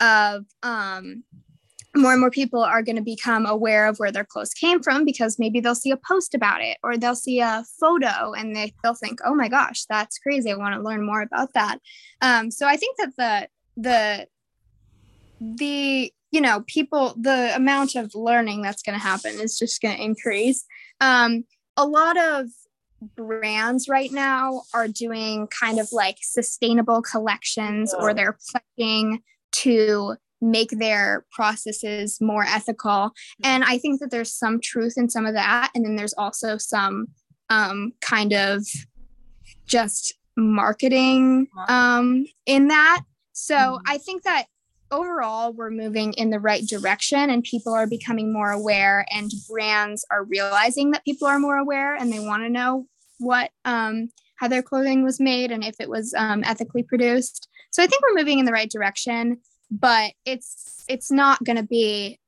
of 0.00 0.44
um, 0.62 1.24
more 1.96 2.12
and 2.12 2.20
more 2.20 2.30
people 2.30 2.62
are 2.62 2.82
going 2.82 2.96
to 2.96 3.02
become 3.02 3.46
aware 3.46 3.86
of 3.86 3.98
where 3.98 4.12
their 4.12 4.24
clothes 4.24 4.54
came 4.54 4.82
from 4.82 5.04
because 5.04 5.38
maybe 5.38 5.60
they'll 5.60 5.74
see 5.74 5.90
a 5.90 5.96
post 5.96 6.34
about 6.34 6.62
it 6.62 6.76
or 6.84 6.96
they'll 6.96 7.16
see 7.16 7.40
a 7.40 7.64
photo 7.80 8.32
and 8.32 8.54
they, 8.54 8.72
they'll 8.82 8.94
think 8.94 9.18
oh 9.24 9.34
my 9.34 9.48
gosh 9.48 9.84
that's 9.88 10.18
crazy. 10.18 10.50
I 10.50 10.56
want 10.56 10.74
to 10.74 10.80
learn 10.80 11.04
more 11.04 11.22
about 11.22 11.52
that. 11.54 11.78
Um, 12.22 12.50
so 12.50 12.66
i 12.66 12.76
think 12.76 12.96
that 12.98 13.16
the 13.16 13.48
the 13.76 14.26
the 15.40 16.12
you 16.30 16.40
know 16.40 16.62
people 16.66 17.14
the 17.20 17.54
amount 17.56 17.94
of 17.94 18.14
learning 18.14 18.62
that's 18.62 18.82
going 18.82 18.98
to 18.98 19.02
happen 19.02 19.40
is 19.40 19.58
just 19.58 19.80
going 19.82 19.96
to 19.96 20.02
increase. 20.02 20.64
Um, 21.00 21.44
a 21.76 21.86
lot 21.86 22.18
of 22.18 22.46
brands 23.16 23.88
right 23.88 24.12
now 24.12 24.62
are 24.74 24.88
doing 24.88 25.48
kind 25.48 25.78
of 25.78 25.88
like 25.92 26.18
sustainable 26.20 27.00
collections 27.00 27.94
or 27.94 28.12
they're 28.12 28.36
pledging 28.50 29.22
to 29.52 30.16
make 30.40 30.70
their 30.70 31.24
processes 31.32 32.18
more 32.20 32.44
ethical. 32.44 33.12
And 33.44 33.62
i 33.64 33.78
think 33.78 34.00
that 34.00 34.10
there's 34.10 34.32
some 34.32 34.60
truth 34.60 34.94
in 34.96 35.08
some 35.10 35.26
of 35.26 35.34
that. 35.34 35.70
And 35.74 35.84
then 35.84 35.96
there's 35.96 36.14
also 36.14 36.56
some 36.58 37.08
um, 37.50 37.92
kind 38.00 38.32
of 38.32 38.64
just 39.66 40.14
marketing 40.36 41.48
um, 41.68 42.24
in 42.46 42.68
that. 42.68 43.02
So 43.32 43.54
Mhm. 43.54 43.80
i 43.86 43.98
think 43.98 44.22
that 44.22 44.46
overall 44.90 45.52
we're 45.52 45.70
moving 45.70 46.12
in 46.14 46.30
the 46.30 46.40
right 46.40 46.66
direction 46.66 47.30
and 47.30 47.44
people 47.44 47.72
are 47.72 47.86
becoming 47.86 48.32
more 48.32 48.50
aware 48.50 49.06
and 49.10 49.30
brands 49.48 50.04
are 50.10 50.24
realizing 50.24 50.90
that 50.90 51.04
people 51.04 51.28
are 51.28 51.38
more 51.38 51.56
aware 51.56 51.94
and 51.94 52.12
they 52.12 52.18
want 52.18 52.42
to 52.42 52.48
know 52.50 52.86
what 53.18 53.50
um, 53.64 54.10
how 54.36 54.48
their 54.48 54.62
clothing 54.62 55.04
was 55.04 55.20
made 55.20 55.52
and 55.52 55.62
if 55.64 55.76
it 55.78 55.88
was 55.88 56.12
um, 56.14 56.42
ethically 56.44 56.82
produced. 56.82 57.48
So 57.70 57.82
i 57.82 57.86
think 57.86 58.02
we're 58.02 58.18
moving 58.20 58.38
in 58.40 58.46
the 58.46 58.52
right 58.52 58.70
direction 58.70 59.38
but 59.70 60.12
it's 60.24 60.84
it's 60.88 61.10
not 61.10 61.42
going 61.44 61.56
to 61.56 61.62
be 61.62 62.18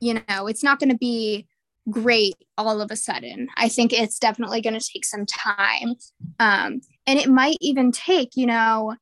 you 0.00 0.14
know 0.14 0.46
it's 0.46 0.62
not 0.62 0.78
going 0.78 0.90
to 0.90 0.96
be 0.96 1.46
great 1.88 2.34
all 2.58 2.80
of 2.80 2.90
a 2.90 2.96
sudden. 2.96 3.48
I 3.56 3.68
think 3.68 3.92
it's 3.92 4.18
definitely 4.18 4.60
going 4.60 4.78
to 4.78 4.90
take 4.92 5.04
some 5.04 5.24
time. 5.24 5.94
Um, 6.40 6.80
and 7.06 7.18
it 7.18 7.28
might 7.28 7.58
even 7.60 7.92
take 7.92 8.30
you 8.36 8.46
know 8.46 8.96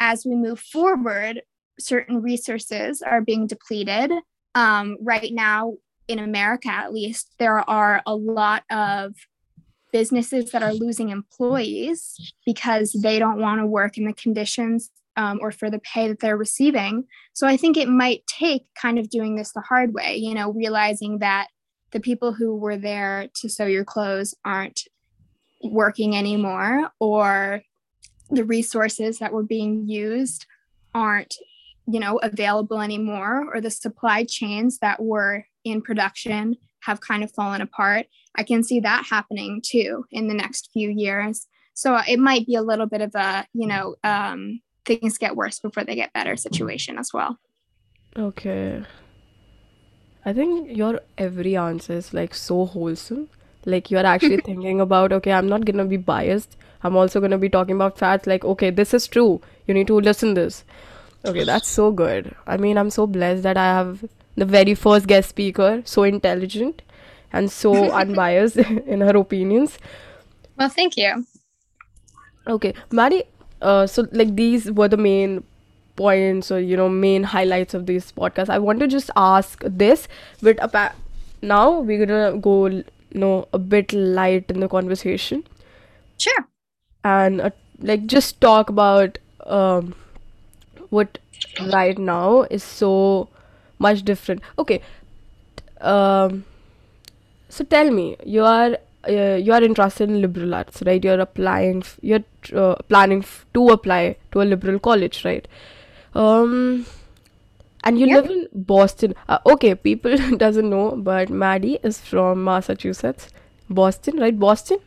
as 0.00 0.26
we 0.26 0.34
move 0.34 0.60
forward 0.60 1.42
certain 1.78 2.20
resources 2.20 3.02
are 3.02 3.20
being 3.20 3.46
depleted. 3.46 4.12
Um, 4.54 4.98
right 5.00 5.32
now 5.32 5.74
in 6.08 6.18
america 6.18 6.68
at 6.68 6.92
least 6.92 7.32
there 7.38 7.58
are 7.70 8.02
a 8.06 8.14
lot 8.14 8.64
of 8.70 9.14
businesses 9.92 10.50
that 10.50 10.62
are 10.62 10.72
losing 10.72 11.10
employees 11.10 12.34
because 12.44 12.92
they 12.92 13.18
don't 13.18 13.38
want 13.38 13.60
to 13.60 13.66
work 13.66 13.96
in 13.98 14.04
the 14.04 14.12
conditions 14.12 14.90
um, 15.16 15.38
or 15.42 15.52
for 15.52 15.70
the 15.70 15.80
pay 15.80 16.08
that 16.08 16.20
they're 16.20 16.36
receiving. 16.36 17.04
So 17.32 17.46
I 17.46 17.56
think 17.56 17.76
it 17.76 17.88
might 17.88 18.26
take 18.26 18.66
kind 18.80 18.98
of 18.98 19.10
doing 19.10 19.36
this 19.36 19.52
the 19.52 19.60
hard 19.60 19.94
way, 19.94 20.16
you 20.16 20.34
know, 20.34 20.52
realizing 20.52 21.18
that 21.18 21.48
the 21.92 22.00
people 22.00 22.32
who 22.32 22.56
were 22.56 22.76
there 22.76 23.28
to 23.34 23.48
sew 23.48 23.66
your 23.66 23.84
clothes 23.84 24.34
aren't 24.44 24.82
working 25.62 26.16
anymore 26.16 26.90
or 26.98 27.62
the 28.30 28.44
resources 28.44 29.18
that 29.18 29.32
were 29.32 29.42
being 29.42 29.86
used 29.86 30.46
aren't 30.94 31.34
you 31.86 32.00
know 32.00 32.16
available 32.18 32.80
anymore 32.80 33.44
or 33.52 33.60
the 33.60 33.70
supply 33.70 34.24
chains 34.24 34.78
that 34.78 35.02
were 35.02 35.44
in 35.64 35.82
production 35.82 36.56
have 36.80 37.00
kind 37.00 37.22
of 37.22 37.30
fallen 37.32 37.60
apart 37.60 38.06
i 38.36 38.42
can 38.42 38.62
see 38.62 38.80
that 38.80 39.06
happening 39.08 39.60
too 39.64 40.04
in 40.10 40.28
the 40.28 40.34
next 40.34 40.70
few 40.72 40.90
years 40.90 41.46
so 41.74 41.96
it 42.08 42.18
might 42.18 42.46
be 42.46 42.54
a 42.54 42.62
little 42.62 42.86
bit 42.86 43.00
of 43.00 43.14
a 43.14 43.46
you 43.52 43.66
know 43.66 43.94
um, 44.04 44.60
things 44.84 45.18
get 45.18 45.36
worse 45.36 45.58
before 45.58 45.84
they 45.84 45.94
get 45.94 46.12
better 46.12 46.36
situation 46.36 46.98
as 46.98 47.12
well 47.12 47.38
Okay. 48.16 48.82
I 50.24 50.32
think 50.32 50.76
your 50.76 51.00
every 51.18 51.56
answer 51.56 51.94
is 51.94 52.12
like 52.14 52.34
so 52.34 52.66
wholesome. 52.66 53.28
Like 53.64 53.90
you're 53.90 54.04
actually 54.06 54.36
thinking 54.44 54.80
about, 54.80 55.12
okay, 55.12 55.32
I'm 55.32 55.48
not 55.48 55.64
gonna 55.64 55.84
be 55.84 55.96
biased. 55.96 56.56
I'm 56.82 56.96
also 56.96 57.20
gonna 57.20 57.38
be 57.38 57.48
talking 57.48 57.74
about 57.76 57.98
facts 57.98 58.26
like, 58.26 58.44
okay, 58.44 58.70
this 58.70 58.92
is 58.92 59.06
true. 59.06 59.40
You 59.66 59.74
need 59.74 59.86
to 59.86 59.98
listen 59.98 60.34
this. 60.34 60.64
Okay, 61.24 61.44
that's 61.44 61.68
so 61.68 61.90
good. 61.92 62.34
I 62.46 62.56
mean, 62.56 62.76
I'm 62.76 62.90
so 62.90 63.06
blessed 63.06 63.44
that 63.44 63.56
I 63.56 63.64
have 63.64 64.04
the 64.36 64.44
very 64.44 64.74
first 64.74 65.06
guest 65.06 65.28
speaker, 65.30 65.82
so 65.84 66.02
intelligent 66.02 66.82
and 67.32 67.50
so 67.50 67.90
unbiased 68.02 68.56
in 68.96 69.00
her 69.00 69.16
opinions. 69.16 69.78
well 70.58 70.68
thank 70.68 70.96
you 70.96 71.24
Okay, 72.46 72.74
Maddie, 72.90 73.22
uh, 73.62 73.86
so 73.86 74.06
like 74.12 74.36
these 74.36 74.70
were 74.72 74.88
the 74.88 74.98
main 74.98 75.44
points 75.96 76.50
or 76.50 76.60
you 76.60 76.76
know 76.76 76.88
main 76.88 77.22
highlights 77.24 77.74
of 77.74 77.86
this 77.86 78.12
podcast. 78.12 78.48
I 78.50 78.58
want 78.58 78.80
to 78.80 78.88
just 78.88 79.10
ask 79.16 79.62
this, 79.66 80.08
but 80.42 80.60
apa- 80.62 80.94
now 81.42 81.80
we're 81.80 82.04
gonna 82.06 82.38
go 82.38 82.66
you 82.66 82.84
know 83.14 83.48
a 83.52 83.58
bit 83.58 83.92
light 83.92 84.50
in 84.50 84.60
the 84.60 84.68
conversation 84.68 85.44
sure 86.18 86.48
and 87.04 87.40
uh, 87.40 87.50
like 87.80 88.06
just 88.06 88.40
talk 88.40 88.70
about 88.70 89.18
um 89.46 89.94
what 90.90 91.18
right 91.72 91.98
now 91.98 92.42
is 92.42 92.62
so 92.62 93.28
much 93.78 94.02
different. 94.04 94.42
Okay, 94.58 94.80
um, 95.80 96.44
so 97.48 97.64
tell 97.64 97.90
me, 97.90 98.16
you 98.24 98.44
are 98.44 98.76
uh, 99.08 99.36
you 99.36 99.52
are 99.52 99.62
interested 99.62 100.08
in 100.10 100.20
liberal 100.20 100.54
arts, 100.54 100.82
right? 100.86 101.02
You're 101.02 101.20
applying, 101.20 101.78
f- 101.78 101.98
you're 102.02 102.24
uh, 102.54 102.76
planning 102.88 103.20
f- 103.20 103.46
to 103.54 103.68
apply 103.68 104.16
to 104.32 104.42
a 104.42 104.44
liberal 104.44 104.78
college, 104.78 105.24
right? 105.24 105.46
Um, 106.14 106.86
and 107.84 107.98
you 107.98 108.06
Yep. 108.06 108.20
live 108.20 108.30
in 108.30 108.48
Boston. 108.52 109.14
Uh, 109.28 109.38
okay, 109.46 109.74
people 109.74 110.16
doesn't 110.36 110.68
know, 110.70 110.96
but 110.96 111.30
Maddie 111.30 111.78
is 111.82 112.00
from 112.00 112.44
Massachusetts, 112.44 113.28
Boston, 113.68 114.18
right? 114.18 114.38
Boston, 114.38 114.78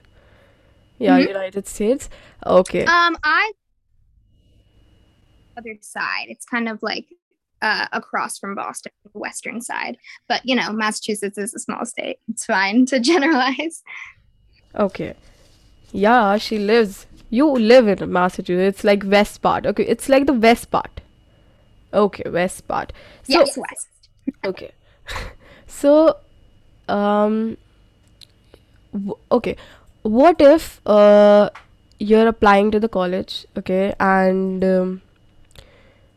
yeah, 0.99 1.17
Mhm. 1.17 1.27
United 1.27 1.67
States. 1.67 2.09
Okay, 2.45 2.93
um 2.93 3.17
i 3.23 3.51
other 5.57 5.75
side 5.81 6.25
it's 6.27 6.45
kind 6.45 6.67
of 6.67 6.81
like 6.83 7.05
uh, 7.65 7.87
across 7.91 8.37
from 8.39 8.55
boston 8.55 8.91
the 9.03 9.19
western 9.19 9.59
side 9.59 9.97
but 10.29 10.41
you 10.45 10.55
know 10.55 10.71
massachusetts 10.71 11.37
is 11.37 11.53
a 11.53 11.59
small 11.59 11.85
state 11.85 12.17
it's 12.29 12.45
fine 12.45 12.85
to 12.85 12.99
generalize 13.11 13.83
okay, 14.77 15.15
yeah, 15.91 16.37
she 16.37 16.59
lives. 16.59 17.05
You 17.29 17.47
live 17.51 17.87
in 17.87 18.11
Massachusetts. 18.11 18.77
It's 18.77 18.83
like 18.83 19.03
west 19.05 19.41
part. 19.41 19.65
Okay, 19.65 19.83
it's 19.83 20.09
like 20.09 20.25
the 20.25 20.33
west 20.33 20.69
part. 20.71 21.01
Okay, 21.93 22.29
west 22.29 22.67
part. 22.67 22.93
So 23.23 23.39
yes 23.39 23.57
west 23.57 23.87
okay, 24.43 24.71
so 25.67 26.17
um 26.87 27.57
w- 28.93 29.17
okay 29.31 29.55
what 30.03 30.39
if 30.39 30.81
uh 30.85 31.49
you're 31.97 32.27
applying 32.27 32.69
to 32.69 32.79
the 32.79 32.89
college 32.89 33.47
okay 33.57 33.95
and 33.99 34.63
um, 34.63 35.01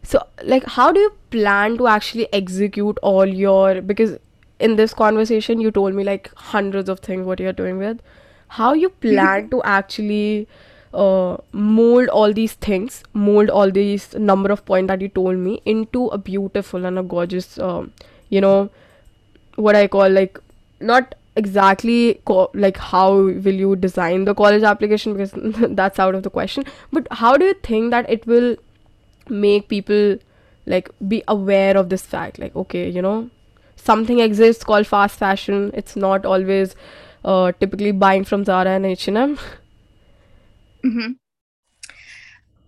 so 0.08 0.20
like 0.42 0.64
how 0.74 0.90
do 0.96 1.00
you 1.00 1.12
plan 1.30 1.76
to 1.78 1.86
actually 1.86 2.26
execute 2.32 2.98
all 3.02 3.26
your 3.26 3.82
because 3.82 4.16
in 4.58 4.76
this 4.76 4.94
conversation 4.94 5.60
you 5.60 5.70
told 5.70 5.94
me 5.94 6.04
like 6.04 6.30
hundreds 6.52 6.88
of 6.88 7.00
things 7.00 7.26
what 7.26 7.40
you're 7.40 7.52
doing 7.52 7.78
with. 7.78 8.00
How 8.48 8.72
you 8.72 8.88
plan 8.88 9.50
to 9.50 9.62
actually 9.62 10.48
uh, 10.94 11.36
mold 11.52 12.08
all 12.08 12.32
these 12.32 12.54
things 12.54 13.02
mold 13.12 13.50
all 13.50 13.70
these 13.70 14.14
number 14.14 14.50
of 14.50 14.64
points 14.64 14.88
that 14.88 15.02
you 15.02 15.08
told 15.08 15.36
me 15.36 15.60
into 15.66 16.06
a 16.06 16.16
beautiful 16.16 16.86
and 16.86 16.98
a 16.98 17.02
gorgeous 17.02 17.58
um, 17.58 17.92
you 18.30 18.40
know 18.40 18.70
what 19.56 19.76
I 19.76 19.86
call 19.86 20.08
like 20.08 20.40
not 20.80 21.14
exactly 21.36 22.20
co- 22.24 22.50
like 22.54 22.78
how 22.78 23.12
will 23.12 23.60
you 23.64 23.76
design 23.76 24.24
the 24.24 24.34
college 24.34 24.62
application 24.62 25.12
because 25.12 25.32
that's 25.82 25.98
out 25.98 26.14
of 26.14 26.22
the 26.22 26.30
question 26.30 26.64
but 26.90 27.06
how 27.10 27.36
do 27.36 27.44
you 27.44 27.54
think 27.62 27.90
that 27.90 28.08
it 28.08 28.26
will 28.26 28.56
make 29.30 29.68
people 29.68 30.18
like 30.66 30.90
be 31.08 31.22
aware 31.28 31.76
of 31.76 31.88
this 31.88 32.02
fact 32.02 32.38
like 32.38 32.54
okay 32.54 32.88
you 32.88 33.02
know 33.02 33.30
something 33.76 34.20
exists 34.20 34.64
called 34.64 34.86
fast 34.86 35.18
fashion 35.18 35.70
it's 35.74 35.96
not 35.96 36.26
always 36.26 36.74
uh, 37.24 37.52
typically 37.52 37.92
buying 37.92 38.24
from 38.24 38.44
Zara 38.44 38.70
and 38.70 38.86
H&M 38.86 39.38
hmm 40.82 41.12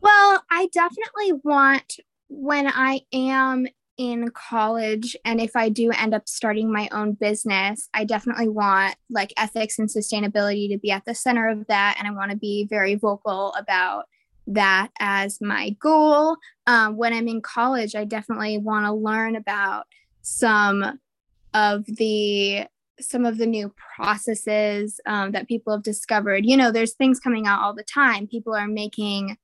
Well, 0.01 0.43
I 0.51 0.69
definitely 0.73 1.41
want 1.45 1.97
when 2.29 2.67
I 2.67 3.03
am 3.13 3.67
in 3.99 4.31
college 4.31 5.15
and 5.27 5.41
if 5.41 5.55
I 5.55 5.69
do 5.69 5.91
end 5.91 6.15
up 6.15 6.27
starting 6.27 6.73
my 6.73 6.89
own 6.91 7.13
business, 7.13 7.89
I 7.93 8.05
definitely 8.05 8.49
want 8.49 8.97
like 9.11 9.33
ethics 9.37 9.79
and 9.79 9.89
sustainability 9.89 10.71
to 10.71 10.79
be 10.79 10.91
at 10.91 11.05
the 11.05 11.15
center 11.15 11.49
of 11.49 11.67
that. 11.67 11.97
And 11.99 12.09
I 12.09 12.13
want 12.13 12.31
to 12.31 12.37
be 12.37 12.67
very 12.69 12.95
vocal 12.95 13.53
about 13.55 14.07
that 14.55 14.91
as 14.99 15.41
my 15.41 15.71
goal. 15.81 16.37
Um, 16.67 16.97
when 16.97 17.13
I'm 17.13 17.29
in 17.29 17.41
college, 17.41 17.95
I 17.95 18.05
definitely 18.05 18.59
want 18.59 18.87
to 18.87 18.93
learn 18.93 19.37
about 19.37 19.87
some 20.23 20.99
of 21.55 21.85
the 21.87 22.67
some 23.01 23.25
of 23.25 23.39
the 23.39 23.47
new 23.47 23.73
processes 23.97 25.01
um, 25.07 25.33
that 25.33 25.49
people 25.49 25.73
have 25.73 25.83
discovered. 25.83 26.45
You 26.45 26.57
know 26.57 26.71
there's 26.71 26.95
things 26.95 27.19
coming 27.19 27.47
out 27.47 27.63
all 27.63 27.75
the 27.75 27.85
time. 27.85 28.27
People 28.27 28.55
are 28.55 28.69
making 28.69 29.37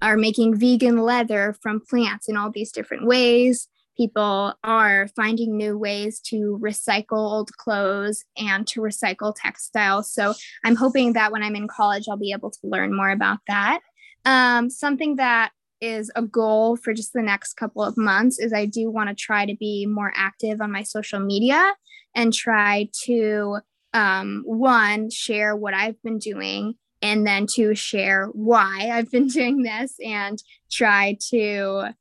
are 0.00 0.16
making 0.16 0.56
vegan 0.56 0.98
leather 0.98 1.56
from 1.60 1.80
plants 1.80 2.28
in 2.28 2.36
all 2.36 2.50
these 2.50 2.70
different 2.70 3.06
ways. 3.06 3.68
People 3.96 4.54
are 4.62 5.08
finding 5.16 5.56
new 5.56 5.76
ways 5.76 6.20
to 6.20 6.60
recycle 6.62 7.16
old 7.16 7.50
clothes 7.56 8.24
and 8.36 8.64
to 8.68 8.80
recycle 8.80 9.34
textiles. 9.34 10.12
So 10.12 10.34
i'm 10.64 10.76
hoping 10.76 11.14
that 11.14 11.32
when 11.32 11.42
i'm 11.42 11.56
in 11.56 11.66
college 11.66 12.04
i'll 12.08 12.16
be 12.16 12.32
able 12.32 12.50
to 12.50 12.60
learn 12.62 12.94
more 12.94 13.10
about 13.10 13.38
that 13.48 13.80
um, 14.24 14.70
something 14.70 15.16
that 15.16 15.52
is 15.80 16.10
a 16.16 16.22
goal 16.22 16.76
for 16.76 16.92
just 16.92 17.12
the 17.12 17.22
next 17.22 17.54
couple 17.54 17.82
of 17.82 17.96
months 17.96 18.38
is 18.38 18.52
I 18.52 18.66
do 18.66 18.90
want 18.90 19.08
to 19.08 19.14
try 19.14 19.46
to 19.46 19.54
be 19.54 19.86
more 19.86 20.12
active 20.14 20.60
on 20.60 20.72
my 20.72 20.82
social 20.82 21.20
media 21.20 21.74
and 22.14 22.32
try 22.32 22.88
to 23.04 23.58
um, 23.94 24.42
one 24.44 25.10
share 25.10 25.54
what 25.56 25.74
I've 25.74 26.00
been 26.02 26.18
doing 26.18 26.74
and 27.00 27.26
then 27.26 27.46
to 27.54 27.74
share 27.74 28.26
why 28.32 28.90
I've 28.92 29.10
been 29.10 29.28
doing 29.28 29.62
this 29.62 29.94
and 30.04 30.42
try 30.70 31.16
to 31.30 31.94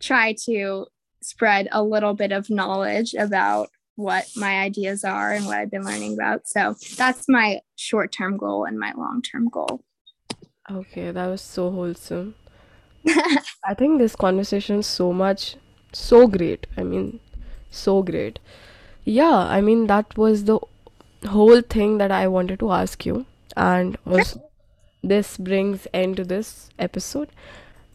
try 0.00 0.34
to 0.44 0.86
spread 1.22 1.68
a 1.72 1.82
little 1.82 2.14
bit 2.14 2.32
of 2.32 2.50
knowledge 2.50 3.14
about 3.14 3.70
what 3.96 4.26
my 4.36 4.60
ideas 4.60 5.04
are 5.04 5.32
and 5.32 5.46
what 5.46 5.56
I've 5.56 5.70
been 5.70 5.84
learning 5.84 6.14
about. 6.14 6.46
So 6.46 6.74
that's 6.96 7.28
my 7.28 7.60
short-term 7.76 8.36
goal 8.36 8.64
and 8.64 8.78
my 8.78 8.92
long-term 8.96 9.48
goal. 9.48 9.82
Okay 10.70 11.10
that 11.10 11.26
was 11.26 11.40
so 11.40 11.70
wholesome 11.70 12.34
I 13.64 13.74
think 13.74 13.98
this 13.98 14.16
conversation 14.16 14.80
is 14.80 14.86
so 14.86 15.12
much, 15.12 15.56
so 15.92 16.26
great. 16.26 16.66
I 16.76 16.82
mean, 16.84 17.20
so 17.70 18.02
great. 18.02 18.38
Yeah, 19.04 19.34
I 19.36 19.60
mean, 19.60 19.86
that 19.88 20.16
was 20.18 20.44
the 20.44 20.58
whole 21.28 21.60
thing 21.62 21.98
that 21.98 22.10
I 22.10 22.28
wanted 22.28 22.60
to 22.60 22.72
ask 22.72 23.06
you. 23.06 23.26
And 23.56 23.98
also, 24.06 24.42
this 25.02 25.36
brings 25.36 25.86
end 25.94 26.16
to 26.18 26.24
this 26.24 26.70
episode. 26.78 27.30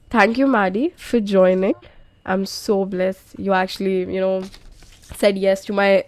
Thank 0.10 0.38
you, 0.38 0.47
Maddie, 0.47 0.93
for 0.97 1.19
joining. 1.19 1.75
I'm 2.25 2.45
so 2.45 2.86
blessed 2.86 3.39
you 3.39 3.53
actually, 3.53 4.13
you 4.13 4.21
know, 4.21 4.43
said 5.01 5.38
yes 5.38 5.65
to 5.65 5.73
my 5.73 6.05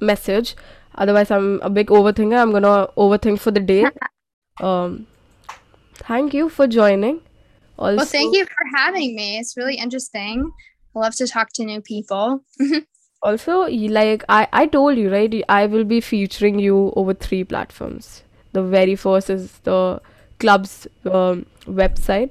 message. 0.00 0.56
Otherwise, 0.96 1.30
I'm 1.30 1.60
a 1.62 1.70
big 1.70 1.88
overthinker. 1.88 2.36
I'm 2.40 2.52
gonna 2.52 2.88
overthink 2.96 3.40
for 3.40 3.50
the 3.50 3.60
day. 3.60 3.86
Um, 4.60 5.06
thank 5.98 6.34
you 6.34 6.48
for 6.48 6.66
joining. 6.66 7.20
Well, 7.76 7.98
thank 8.04 8.34
you 8.34 8.44
for 8.44 8.64
having 8.76 9.14
me. 9.14 9.38
It's 9.38 9.56
really 9.56 9.76
interesting. 9.76 10.50
I 10.96 10.98
love 10.98 11.14
to 11.16 11.26
talk 11.26 11.52
to 11.54 11.64
new 11.64 11.80
people. 11.80 12.44
Also, 13.20 13.62
like 13.68 14.22
I, 14.28 14.46
I 14.52 14.66
told 14.66 14.96
you, 14.96 15.10
right? 15.10 15.42
I 15.48 15.66
will 15.66 15.82
be 15.82 16.00
featuring 16.00 16.60
you 16.60 16.92
over 16.94 17.12
three 17.14 17.42
platforms. 17.42 18.22
The 18.52 18.62
very 18.62 18.94
first 18.94 19.28
is 19.28 19.58
the 19.64 20.00
club's 20.38 20.86
um, 21.04 21.44
website. 21.66 22.30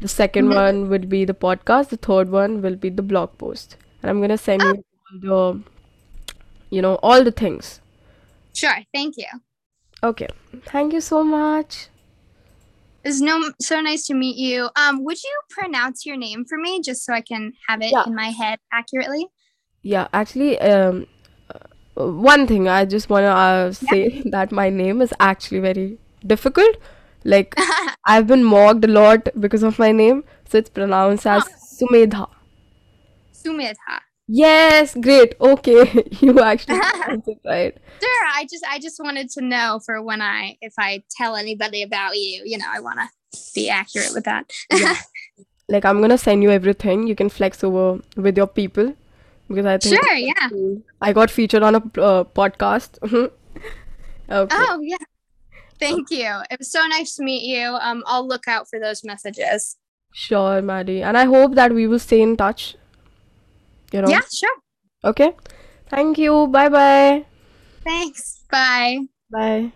The 0.00 0.08
second 0.08 0.46
Mhm. 0.48 0.54
one 0.54 0.88
will 0.88 1.04
be 1.16 1.26
the 1.26 1.34
podcast. 1.34 1.90
The 1.90 1.98
third 1.98 2.30
one 2.30 2.62
will 2.62 2.76
be 2.76 2.88
the 2.88 3.02
blog 3.02 3.36
post. 3.36 3.76
And 4.02 4.08
I'm 4.08 4.22
gonna 4.22 4.38
send 4.38 4.62
Oh, 4.62 4.72
you 4.72 4.84
all 5.28 5.52
the, 5.52 5.62
you 6.70 6.80
know, 6.80 6.94
all 7.02 7.22
the 7.22 7.30
things. 7.30 7.80
sure. 8.54 8.78
Thank 8.94 9.18
you. 9.18 9.26
Okay. 10.02 10.28
Thank 10.64 10.94
you 10.94 11.02
so 11.02 11.22
much. 11.22 11.88
It's 13.04 13.20
no 13.20 13.50
so 13.60 13.80
nice 13.80 14.06
to 14.06 14.14
meet 14.14 14.36
you. 14.36 14.68
Um, 14.76 15.04
would 15.04 15.22
you 15.22 15.40
pronounce 15.50 16.06
your 16.06 16.16
name 16.16 16.44
for 16.48 16.58
me 16.58 16.80
just 16.80 17.04
so 17.04 17.12
I 17.12 17.20
can 17.20 17.52
have 17.68 17.82
it 17.82 17.90
Yeah. 17.92 18.04
in 18.06 18.14
my 18.14 18.30
head 18.30 18.58
accurately? 18.72 19.26
Yeah. 19.82 20.08
Actually, 20.12 20.58
um, 20.60 21.06
uh, 21.52 22.06
one 22.06 22.46
thing 22.46 22.68
I 22.68 22.84
just 22.84 23.10
wanna 23.10 23.26
uh, 23.28 23.72
Yeah. 23.80 23.90
say 23.90 24.22
that 24.30 24.52
my 24.52 24.70
name 24.70 25.02
is 25.02 25.12
actually 25.20 25.60
very 25.60 25.98
difficult. 26.26 26.76
Like 27.24 27.54
I've 28.04 28.26
been 28.26 28.44
mocked 28.44 28.84
a 28.84 28.88
lot 28.88 29.28
because 29.40 29.62
of 29.62 29.78
my 29.78 29.90
name, 29.92 30.24
so 30.48 30.58
it's 30.58 30.70
pronounced 30.70 31.26
as 31.26 31.44
oh, 31.44 31.86
Sumedha. 31.86 32.28
Sumedha. 33.32 34.00
Yes, 34.34 34.94
great. 34.94 35.34
Okay, 35.40 36.08
you 36.20 36.40
actually 36.40 36.78
right. 37.44 37.76
Sure. 38.02 38.24
I 38.34 38.46
just 38.50 38.64
I 38.66 38.78
just 38.78 38.98
wanted 38.98 39.28
to 39.30 39.42
know 39.44 39.78
for 39.84 40.00
when 40.02 40.22
I 40.22 40.56
if 40.62 40.72
I 40.78 41.02
tell 41.18 41.36
anybody 41.36 41.82
about 41.82 42.16
you, 42.16 42.42
you 42.46 42.56
know, 42.56 42.64
I 42.76 42.80
want 42.80 42.98
to 43.00 43.08
be 43.54 43.68
accurate 43.68 44.12
with 44.14 44.24
that. 44.24 44.50
Yeah, 44.72 44.96
like 45.68 45.84
I'm 45.84 46.00
gonna 46.00 46.16
send 46.16 46.42
you 46.42 46.50
everything. 46.50 47.06
You 47.06 47.14
can 47.14 47.28
flex 47.28 47.62
over 47.62 48.00
with 48.16 48.36
your 48.38 48.46
people 48.46 48.94
because 49.48 49.66
I 49.66 49.76
think 49.78 50.02
Sure. 50.02 50.14
Yeah. 50.14 50.48
I 51.02 51.12
got 51.12 51.30
featured 51.30 51.62
on 51.62 51.74
a 51.74 51.78
uh, 52.00 52.24
podcast. 52.24 52.98
Okay, 54.30 54.56
Oh, 54.56 54.80
yeah. 54.80 54.96
Thank 55.78 56.10
you. 56.10 56.30
It 56.50 56.58
was 56.58 56.70
so 56.72 56.86
nice 56.86 57.16
to 57.16 57.22
meet 57.24 57.42
you. 57.42 57.66
Um, 57.66 58.02
I'll 58.06 58.26
look 58.26 58.46
out 58.48 58.68
for 58.70 58.78
those 58.80 59.04
messages. 59.04 59.76
sure, 60.14 60.62
Maddie. 60.62 61.02
And 61.02 61.18
I 61.18 61.24
hope 61.26 61.54
that 61.56 61.72
we 61.74 61.86
will 61.86 61.98
stay 61.98 62.22
in 62.22 62.36
touch, 62.36 62.76
you 63.92 64.02
know. 64.02 64.08
Yeah. 64.08 64.22
Sure. 64.32 64.56
Okay. 65.04 65.32
Thank 65.88 66.18
you. 66.18 66.46
Bye 66.48 66.68
bye. 66.68 67.24
Thanks. 67.84 68.44
Bye. 68.50 69.08
Bye. 69.30 69.72